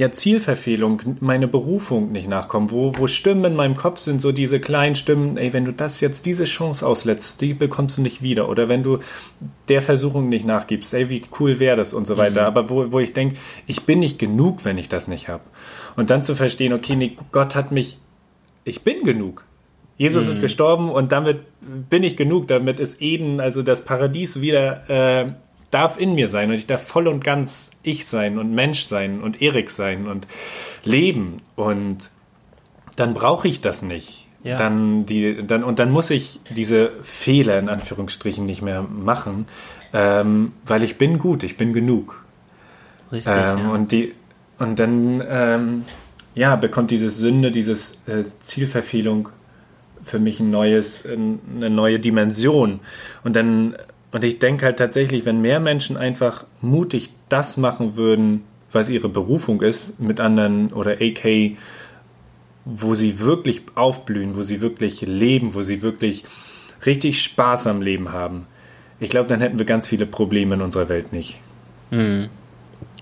[0.00, 4.58] ja, Zielverfehlung, meine Berufung nicht nachkommen, wo, wo Stimmen in meinem Kopf sind, so diese
[4.58, 8.48] kleinen Stimmen, ey, wenn du das jetzt, diese Chance auslässt, die bekommst du nicht wieder.
[8.48, 9.00] Oder wenn du
[9.68, 12.40] der Versuchung nicht nachgibst, ey, wie cool wäre das und so weiter.
[12.40, 12.46] Mhm.
[12.46, 13.36] Aber wo, wo ich denke,
[13.66, 15.44] ich bin nicht genug, wenn ich das nicht habe.
[15.96, 17.98] Und dann zu verstehen, okay, nee, Gott hat mich,
[18.64, 19.44] ich bin genug.
[19.98, 20.30] Jesus mhm.
[20.30, 21.40] ist gestorben und damit
[21.90, 22.48] bin ich genug.
[22.48, 25.32] Damit ist Eden, also das Paradies, wieder äh,
[25.70, 29.20] darf in mir sein und ich darf voll und ganz ich sein und Mensch sein
[29.20, 30.26] und Erik sein und
[30.84, 32.10] leben und
[32.96, 34.26] dann brauche ich das nicht.
[34.42, 34.56] Ja.
[34.56, 39.46] Dann die, dann, und dann muss ich diese Fehler in Anführungsstrichen nicht mehr machen,
[39.92, 42.24] ähm, weil ich bin gut, ich bin genug.
[43.12, 43.32] Richtig.
[43.34, 43.70] Ähm, ja.
[43.70, 44.14] Und die,
[44.58, 45.84] und dann, ähm,
[46.34, 49.28] ja, bekommt diese Sünde, dieses äh, Zielverfehlung
[50.04, 52.80] für mich ein neues, eine neue Dimension.
[53.24, 53.76] Und dann
[54.12, 58.42] und ich denke halt tatsächlich, wenn mehr Menschen einfach mutig das machen würden,
[58.72, 61.56] was ihre Berufung ist, mit anderen oder AK,
[62.64, 66.24] wo sie wirklich aufblühen, wo sie wirklich leben, wo sie wirklich
[66.86, 68.46] richtig Spaß am Leben haben.
[68.98, 71.40] Ich glaube, dann hätten wir ganz viele Probleme in unserer Welt nicht.
[71.90, 72.28] Mhm.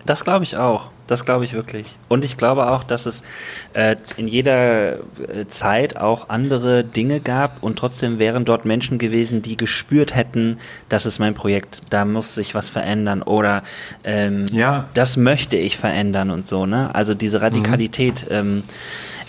[0.07, 0.91] Das glaube ich auch.
[1.09, 1.87] Das glaube ich wirklich.
[2.09, 3.25] Und ich glaube auch, dass es
[3.73, 9.41] äh, in jeder äh, Zeit auch andere Dinge gab und trotzdem wären dort Menschen gewesen,
[9.41, 10.59] die gespürt hätten,
[10.91, 13.63] das ist mein Projekt, da muss sich was verändern oder
[14.05, 14.87] ähm, ja.
[14.93, 16.67] das möchte ich verändern und so.
[16.67, 16.95] Ne?
[16.95, 18.27] Also diese Radikalität.
[18.29, 18.37] Mhm.
[18.37, 18.63] Ähm,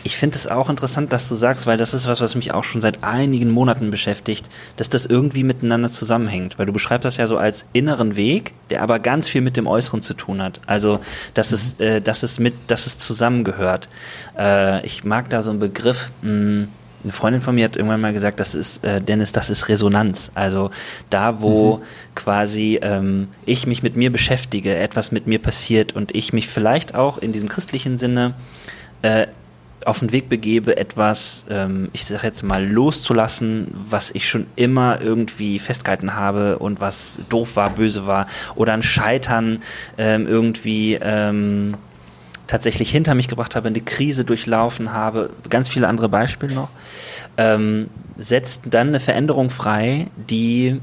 [0.03, 2.63] ich finde es auch interessant, dass du sagst, weil das ist was, was mich auch
[2.63, 6.57] schon seit einigen Monaten beschäftigt, dass das irgendwie miteinander zusammenhängt.
[6.57, 9.67] Weil du beschreibst das ja so als inneren Weg, der aber ganz viel mit dem
[9.67, 10.61] Äußeren zu tun hat.
[10.65, 10.99] Also,
[11.33, 11.85] dass es, mhm.
[11.85, 13.89] äh, dass es mit, dass es zusammengehört.
[14.37, 16.67] Äh, ich mag da so einen Begriff, mh, hm,
[17.01, 20.31] eine Freundin von mir hat irgendwann mal gesagt, das ist, äh, Dennis, das ist Resonanz.
[20.35, 20.69] Also
[21.09, 21.81] da, wo mhm.
[22.15, 26.95] quasi ähm, ich mich mit mir beschäftige, etwas mit mir passiert und ich mich vielleicht
[26.95, 28.33] auch in diesem christlichen Sinne
[29.01, 29.27] äh,
[29.85, 35.01] auf den Weg begebe, etwas, ähm, ich sage jetzt mal, loszulassen, was ich schon immer
[35.01, 39.61] irgendwie festgehalten habe und was doof war, böse war, oder ein Scheitern
[39.97, 41.75] ähm, irgendwie ähm,
[42.47, 46.69] tatsächlich hinter mich gebracht habe, eine Krise durchlaufen habe, ganz viele andere Beispiele noch,
[47.37, 50.81] ähm, setzt dann eine Veränderung frei, die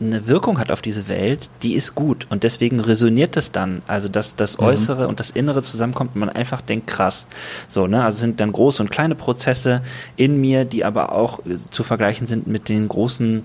[0.00, 2.26] eine Wirkung hat auf diese Welt, die ist gut.
[2.30, 3.82] Und deswegen resoniert das dann.
[3.86, 4.64] Also, dass das mhm.
[4.64, 5.08] Äußere mhm.
[5.10, 7.26] und das Innere zusammenkommt und man einfach denkt, krass.
[7.68, 8.04] So, ne?
[8.04, 9.82] Also sind dann große und kleine Prozesse
[10.16, 13.44] in mir, die aber auch äh, zu vergleichen sind mit den großen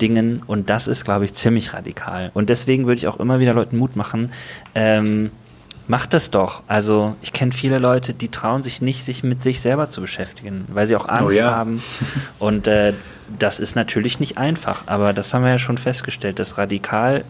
[0.00, 0.42] Dingen.
[0.46, 2.30] Und das ist, glaube ich, ziemlich radikal.
[2.34, 4.32] Und deswegen würde ich auch immer wieder Leuten Mut machen,
[4.74, 5.30] ähm,
[5.88, 6.62] Macht das doch.
[6.66, 10.64] Also ich kenne viele Leute, die trauen sich nicht, sich mit sich selber zu beschäftigen,
[10.68, 11.54] weil sie auch Angst oh ja.
[11.54, 11.82] haben.
[12.40, 12.92] Und äh,
[13.38, 16.38] das ist natürlich nicht einfach, aber das haben wir ja schon festgestellt.
[16.38, 17.24] Das radikal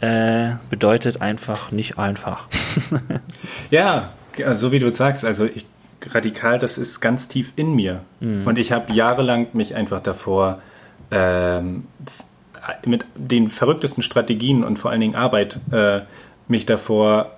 [0.00, 2.48] äh, bedeutet einfach nicht einfach.
[3.70, 4.12] ja,
[4.52, 5.66] so wie du sagst, also ich,
[6.10, 8.02] radikal, das ist ganz tief in mir.
[8.20, 8.46] Mhm.
[8.46, 10.62] Und ich habe jahrelang mich einfach davor
[11.10, 11.86] ähm,
[12.84, 16.02] mit den verrücktesten Strategien und vor allen Dingen Arbeit äh,
[16.46, 17.32] mich davor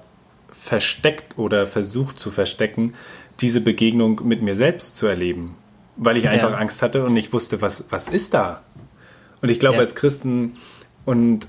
[0.52, 2.94] versteckt oder versucht zu verstecken,
[3.40, 5.56] diese Begegnung mit mir selbst zu erleben
[6.02, 6.56] weil ich einfach ja.
[6.56, 8.62] Angst hatte und nicht wusste, was, was ist da.
[9.42, 9.80] Und ich glaube, ja.
[9.82, 10.56] als Christen
[11.04, 11.46] und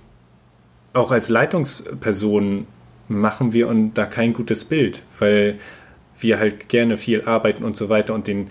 [0.94, 2.68] auch als Leitungsperson
[3.08, 5.58] machen wir und da kein gutes Bild, weil
[6.20, 8.50] wir halt gerne viel arbeiten und so weiter und den,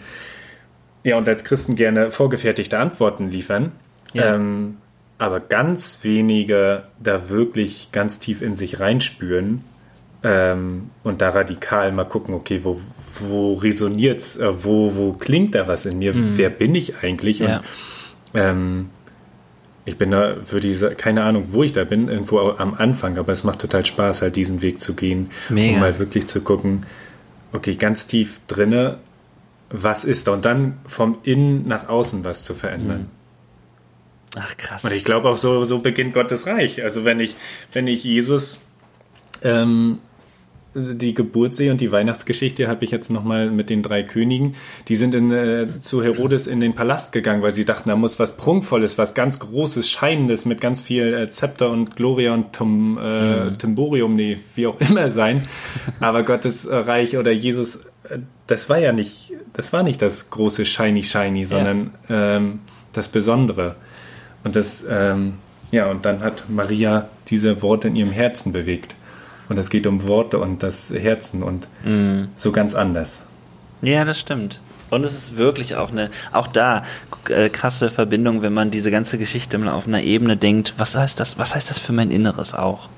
[1.04, 3.72] ja, und als Christen gerne vorgefertigte Antworten liefern.
[4.14, 4.34] Ja.
[4.34, 4.78] Ähm,
[5.18, 9.64] aber ganz wenige da wirklich ganz tief in sich reinspüren
[10.22, 12.80] ähm, und da radikal mal gucken, okay, wo,
[13.20, 16.36] wo resoniert's, äh, wo, wo klingt da was in mir, mhm.
[16.36, 17.38] wer bin ich eigentlich?
[17.38, 17.56] Ja.
[17.56, 17.64] Und
[18.34, 18.90] ähm,
[19.84, 23.32] ich bin da, würde ich keine Ahnung, wo ich da bin, irgendwo am Anfang, aber
[23.32, 25.74] es macht total Spaß, halt diesen Weg zu gehen, Mega.
[25.74, 26.84] um mal wirklich zu gucken,
[27.52, 28.98] okay, ganz tief drinne,
[29.70, 30.32] was ist da?
[30.32, 33.00] Und dann vom Innen nach außen was zu verändern.
[33.00, 33.08] Mhm.
[34.36, 34.84] Ach krass.
[34.84, 36.82] Und ich glaube auch so, so beginnt Gottes Reich.
[36.82, 37.36] Also wenn ich,
[37.72, 38.58] wenn ich Jesus
[39.42, 39.98] ähm,
[40.74, 44.54] die Geburt sehe und die Weihnachtsgeschichte habe ich jetzt nochmal mit den drei Königen.
[44.86, 48.20] Die sind in, äh, zu Herodes in den Palast gegangen, weil sie dachten, da muss
[48.20, 52.98] was Prunkvolles, was ganz Großes, Scheinendes mit ganz viel äh, Zepter und Gloria und Tom,
[53.02, 53.58] äh, mhm.
[53.58, 55.42] Timborium, nee, wie auch immer sein.
[55.98, 57.76] Aber Gottes äh, Reich oder Jesus,
[58.08, 62.36] äh, das war ja nicht, das war nicht das große Shiny Shiny, sondern ja.
[62.36, 62.60] ähm,
[62.92, 63.74] das Besondere.
[64.44, 65.34] Und das, ähm,
[65.72, 68.94] ja, und dann hat Maria diese Worte in ihrem Herzen bewegt.
[69.50, 72.28] Und es geht um Worte und das Herzen und mm.
[72.36, 73.20] so ganz anders.
[73.82, 74.60] Ja, das stimmt.
[74.90, 76.84] Und es ist wirklich auch eine, auch da
[77.28, 81.18] äh, krasse Verbindung, wenn man diese ganze Geschichte mal auf einer Ebene denkt, was heißt
[81.18, 82.88] das, was heißt das für mein Inneres auch?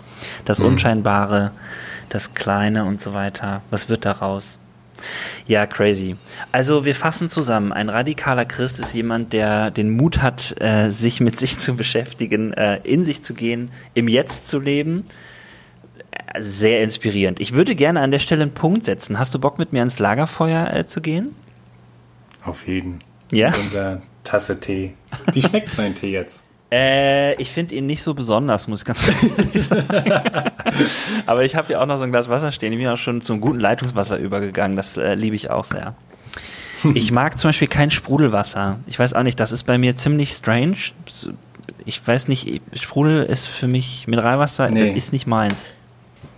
[0.45, 0.67] Das mm.
[0.67, 1.53] Unscheinbare,
[2.11, 3.63] das Kleine und so weiter.
[3.71, 4.59] Was wird daraus?
[5.47, 6.17] Ja, crazy.
[6.53, 7.73] Also wir fassen zusammen.
[7.73, 12.53] Ein radikaler Christ ist jemand, der den Mut hat, äh, sich mit sich zu beschäftigen,
[12.53, 15.05] äh, in sich zu gehen, im Jetzt zu leben
[16.39, 17.41] sehr inspirierend.
[17.41, 19.19] Ich würde gerne an der Stelle einen Punkt setzen.
[19.19, 21.35] Hast du Bock, mit mir ans Lagerfeuer äh, zu gehen?
[22.45, 23.01] Auf jeden.
[23.31, 23.51] Ja.
[23.51, 24.95] Mit unserer Tasse Tee.
[25.33, 26.43] Wie schmeckt mein Tee jetzt?
[26.71, 30.51] Äh, ich finde ihn nicht so besonders, muss ich ganz ehrlich sagen.
[31.27, 32.73] Aber ich habe hier auch noch so ein Glas Wasser stehen.
[32.73, 34.77] Ich bin auch schon zum guten Leitungswasser übergegangen.
[34.77, 35.95] Das äh, liebe ich auch sehr.
[36.95, 38.79] Ich mag zum Beispiel kein Sprudelwasser.
[38.87, 40.77] Ich weiß auch nicht, das ist bei mir ziemlich strange.
[41.85, 44.91] Ich weiß nicht, Sprudel ist für mich Mineralwasser, nee.
[44.91, 45.67] ist nicht meins.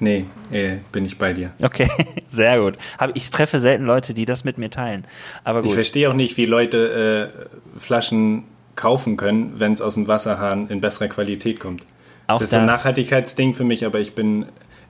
[0.05, 1.53] Nee, äh, bin ich bei dir.
[1.63, 1.89] Okay,
[2.29, 2.77] sehr gut.
[3.15, 5.07] ich treffe selten Leute, die das mit mir teilen.
[5.45, 5.71] Aber gut.
[5.71, 7.33] Ich verstehe auch nicht, wie Leute
[7.77, 8.45] äh, Flaschen
[8.77, 11.87] kaufen können, wenn es aus dem Wasserhahn in besserer Qualität kommt.
[12.27, 12.61] Auch das ist das.
[12.61, 14.45] ein Nachhaltigkeitsding für mich, aber ich bin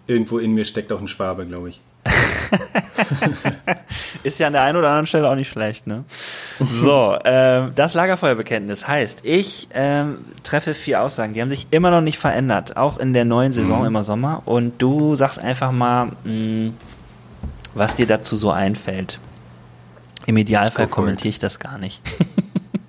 [0.08, 1.80] irgendwo in mir steckt auch ein Schwabe, glaube ich.
[4.22, 6.04] Ist ja an der einen oder anderen Stelle auch nicht schlecht, ne?
[6.58, 12.00] So, äh, das Lagerfeuerbekenntnis heißt, ich ähm, treffe vier Aussagen, die haben sich immer noch
[12.00, 13.86] nicht verändert, auch in der neuen Saison mhm.
[13.86, 14.42] immer Sommer.
[14.46, 16.74] Und du sagst einfach mal, mh, mm,
[17.74, 19.18] was dir dazu so einfällt.
[20.26, 22.00] Im Idealfall kommentiere ich das gar nicht.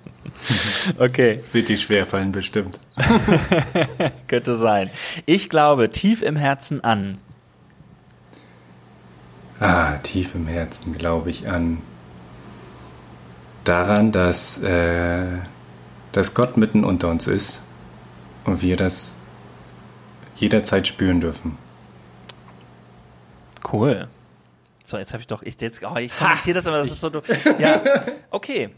[0.98, 1.42] okay.
[1.52, 2.78] Wird dir schwerfallen, bestimmt.
[4.28, 4.90] Könnte sein.
[5.26, 7.18] Ich glaube tief im Herzen an,
[9.58, 11.78] Ah, tief im Herzen glaube ich an
[13.64, 15.26] daran, dass, äh,
[16.12, 17.62] dass Gott mitten unter uns ist
[18.44, 19.14] und wir das
[20.36, 21.58] jederzeit spüren dürfen.
[23.72, 24.08] Cool.
[24.84, 27.10] So, jetzt habe ich doch, ich, jetzt, oh, ich kommentiere das aber, das ist so
[27.10, 27.24] doof.
[27.58, 27.80] Ja,
[28.30, 28.70] okay.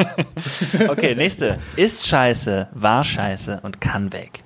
[0.88, 1.58] okay, nächste.
[1.76, 4.42] Ist scheiße, war scheiße und kann weg.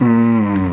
[0.00, 0.63] Mm.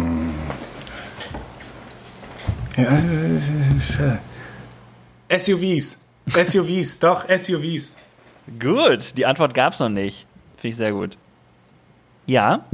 [5.30, 5.98] SUVs.
[6.30, 7.98] SUVs, doch, SUVs.
[8.60, 10.26] Gut, die Antwort gab es noch nicht.
[10.58, 11.18] Finde ich sehr gut.
[12.28, 12.66] Ja,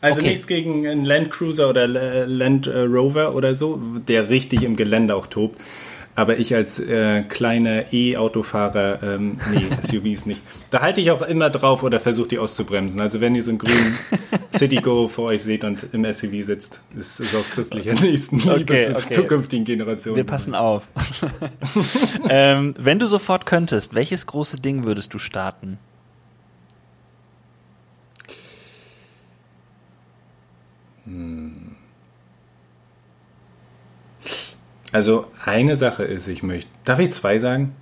[0.00, 0.30] Also okay.
[0.30, 3.76] nichts gegen einen Land Cruiser oder Land Rover oder so,
[4.08, 5.60] der richtig im Gelände auch tobt.
[6.14, 10.42] Aber ich als äh, kleiner E-Autofahrer, ähm, nee, SUVs nicht.
[10.70, 13.00] Da halte ich auch immer drauf oder versuche die auszubremsen.
[13.00, 13.98] Also wenn ihr so einen grünen
[14.54, 18.96] Citigo vor euch seht und im SUV sitzt, ist es aus christlicher Nächstenliebe okay, zu
[18.96, 19.14] okay.
[19.14, 20.16] zukünftigen Generationen.
[20.16, 20.86] Wir passen auf.
[22.28, 25.78] ähm, wenn du sofort könntest, welches große Ding würdest du starten?
[31.06, 31.71] Hm.
[34.92, 36.70] Also eine Sache ist, ich möchte.
[36.84, 37.74] Darf ich zwei sagen?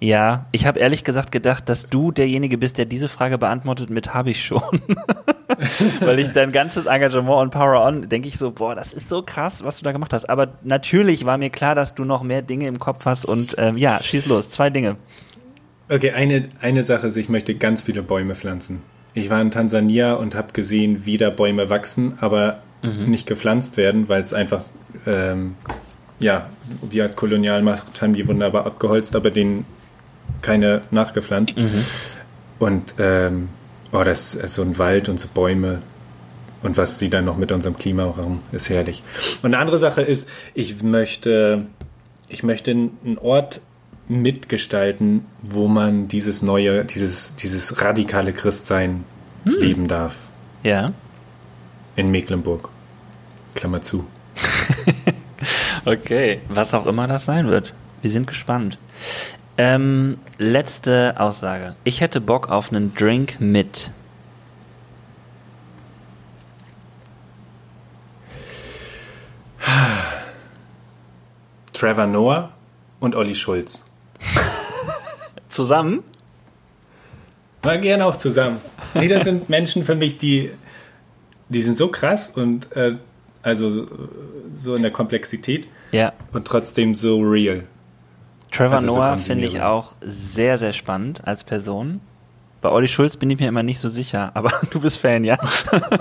[0.00, 4.14] Ja, ich habe ehrlich gesagt gedacht, dass du derjenige bist, der diese Frage beantwortet mit
[4.14, 4.62] habe ich schon.
[6.00, 9.22] Weil ich dein ganzes Engagement und Power On, denke ich so, boah, das ist so
[9.22, 10.30] krass, was du da gemacht hast.
[10.30, 13.76] Aber natürlich war mir klar, dass du noch mehr Dinge im Kopf hast und ähm,
[13.76, 14.96] ja, schieß los, zwei Dinge.
[15.88, 18.82] Okay, eine, eine Sache ist, ich möchte ganz viele Bäume pflanzen.
[19.14, 23.10] Ich war in Tansania und habe gesehen, wie da Bäume wachsen, aber mhm.
[23.10, 24.64] nicht gepflanzt werden, weil es einfach
[25.06, 25.56] ähm,
[26.20, 26.48] ja,
[26.82, 29.64] wir als Kolonialmacht haben die wunderbar abgeholzt, aber denen
[30.42, 31.56] keine nachgepflanzt.
[31.56, 31.84] Mhm.
[32.58, 33.48] Und ähm,
[33.92, 35.80] oh, das ist so ein Wald und so Bäume
[36.62, 39.02] und was die dann noch mit unserem Klima machen, ist herrlich.
[39.42, 41.66] Und eine andere Sache ist, ich möchte,
[42.28, 43.60] ich möchte einen Ort
[44.08, 49.04] mitgestalten, wo man dieses neue, dieses, dieses radikale Christsein
[49.44, 49.54] hm.
[49.60, 50.16] leben darf.
[50.62, 50.92] Ja.
[51.94, 52.70] In Mecklenburg.
[53.54, 54.06] Klammer zu.
[55.84, 57.74] Okay, was auch immer das sein wird.
[58.02, 58.78] Wir sind gespannt.
[59.56, 61.74] Ähm, letzte Aussage.
[61.84, 63.90] Ich hätte Bock auf einen Drink mit.
[71.72, 72.50] Trevor Noah
[73.00, 73.82] und Olli Schulz.
[75.48, 76.02] zusammen?
[77.62, 78.60] Mal gerne auch zusammen.
[78.94, 80.50] Nee, das sind Menschen für mich, die,
[81.48, 82.96] die sind so krass und äh,
[83.48, 83.86] also
[84.56, 86.12] so in der Komplexität ja.
[86.32, 87.64] und trotzdem so real.
[88.50, 92.00] Trevor also Noah so finde ich auch sehr, sehr spannend als Person.
[92.60, 95.38] Bei Olli Schulz bin ich mir immer nicht so sicher, aber du bist Fan, ja?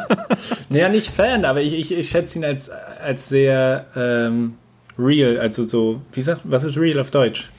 [0.69, 4.55] naja, nicht Fan, aber ich, ich, ich schätze ihn als, als sehr ähm,
[4.97, 7.49] real, also so, wie sagt, was ist real auf Deutsch?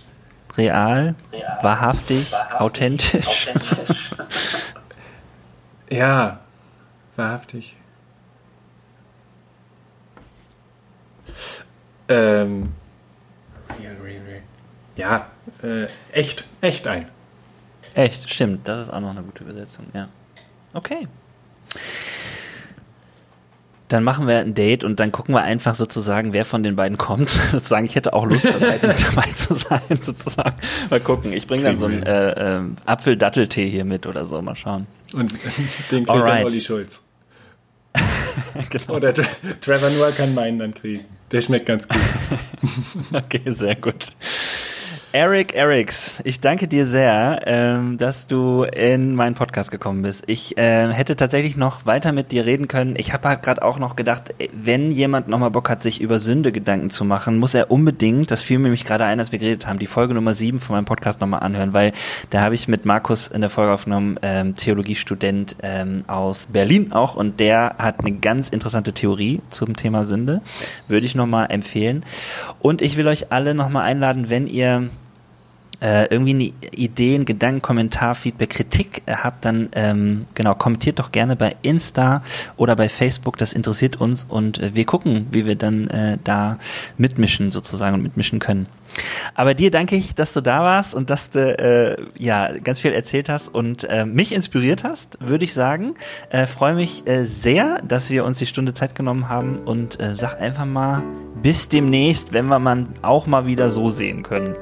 [0.57, 3.49] Real, real wahrhaftig, wahrhaftig, authentisch.
[3.49, 4.11] authentisch.
[5.91, 6.41] ja,
[7.14, 7.76] wahrhaftig.
[12.09, 12.73] Ähm,
[14.99, 15.31] ja,
[15.63, 17.07] äh, echt, echt ein.
[17.95, 18.67] Echt, stimmt.
[18.67, 20.09] Das ist auch noch eine gute Übersetzung, ja.
[20.75, 21.07] Okay.
[23.89, 26.99] Dann machen wir ein Date und dann gucken wir einfach sozusagen, wer von den beiden
[26.99, 27.31] kommt.
[27.53, 30.57] sozusagen, ich hätte auch Lust, dabei, dabei zu sein, sozusagen.
[30.91, 31.33] Mal gucken.
[31.33, 34.43] Ich bringe dann so einen äh, äh, Apfel-Datteltee hier mit oder so.
[34.43, 34.87] Mal schauen.
[35.13, 35.33] Und
[35.91, 36.39] den kriegt Alright.
[36.41, 37.03] dann Olli Schulz.
[38.70, 38.95] genau.
[38.95, 39.14] Oder
[39.61, 41.05] Trevor Noah kann meinen dann kriegen.
[41.30, 41.99] Der schmeckt ganz gut.
[43.12, 44.09] okay, sehr gut.
[45.13, 50.25] Eric Erics, ich danke dir sehr, ähm, dass du in meinen Podcast gekommen bist.
[50.27, 52.95] Ich äh, hätte tatsächlich noch weiter mit dir reden können.
[52.95, 56.53] Ich habe halt gerade auch noch gedacht, wenn jemand nochmal Bock hat, sich über Sünde
[56.53, 59.67] Gedanken zu machen, muss er unbedingt, das fiel mir nämlich gerade ein, als wir geredet
[59.67, 61.93] haben, die Folge Nummer 7 von meinem Podcast nochmal anhören, weil
[62.29, 67.17] da habe ich mit Markus in der Folge aufgenommen, ähm, Theologiestudent ähm, aus Berlin auch,
[67.17, 70.43] und der hat eine ganz interessante Theorie zum Thema Sünde.
[70.87, 72.05] Würde ich nochmal empfehlen.
[72.61, 74.91] Und ich will euch alle nochmal einladen, wenn ihr
[75.81, 81.12] äh, irgendwie eine Idee, einen Gedanken, Kommentar, Feedback, Kritik habt, dann ähm, genau kommentiert doch
[81.12, 82.22] gerne bei Insta
[82.57, 83.37] oder bei Facebook.
[83.37, 86.59] Das interessiert uns und äh, wir gucken, wie wir dann äh, da
[86.97, 88.66] mitmischen sozusagen und mitmischen können.
[89.35, 92.93] Aber dir danke ich, dass du da warst und dass du äh, ja ganz viel
[92.93, 95.95] erzählt hast und äh, mich inspiriert hast, würde ich sagen.
[96.31, 100.14] Äh, Freue mich äh, sehr, dass wir uns die Stunde Zeit genommen haben und äh,
[100.14, 101.03] sag einfach mal
[101.43, 104.57] bis demnächst, wenn wir man auch mal wieder so sehen können.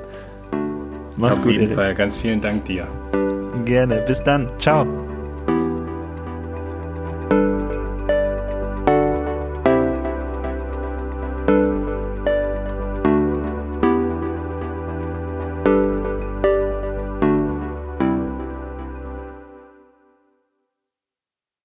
[1.16, 1.46] Mach's Auf gut.
[1.46, 1.74] Auf jeden Erik.
[1.74, 1.94] Fall.
[1.94, 2.86] Ganz vielen Dank dir.
[3.64, 4.02] Gerne.
[4.06, 4.48] Bis dann.
[4.58, 4.86] Ciao.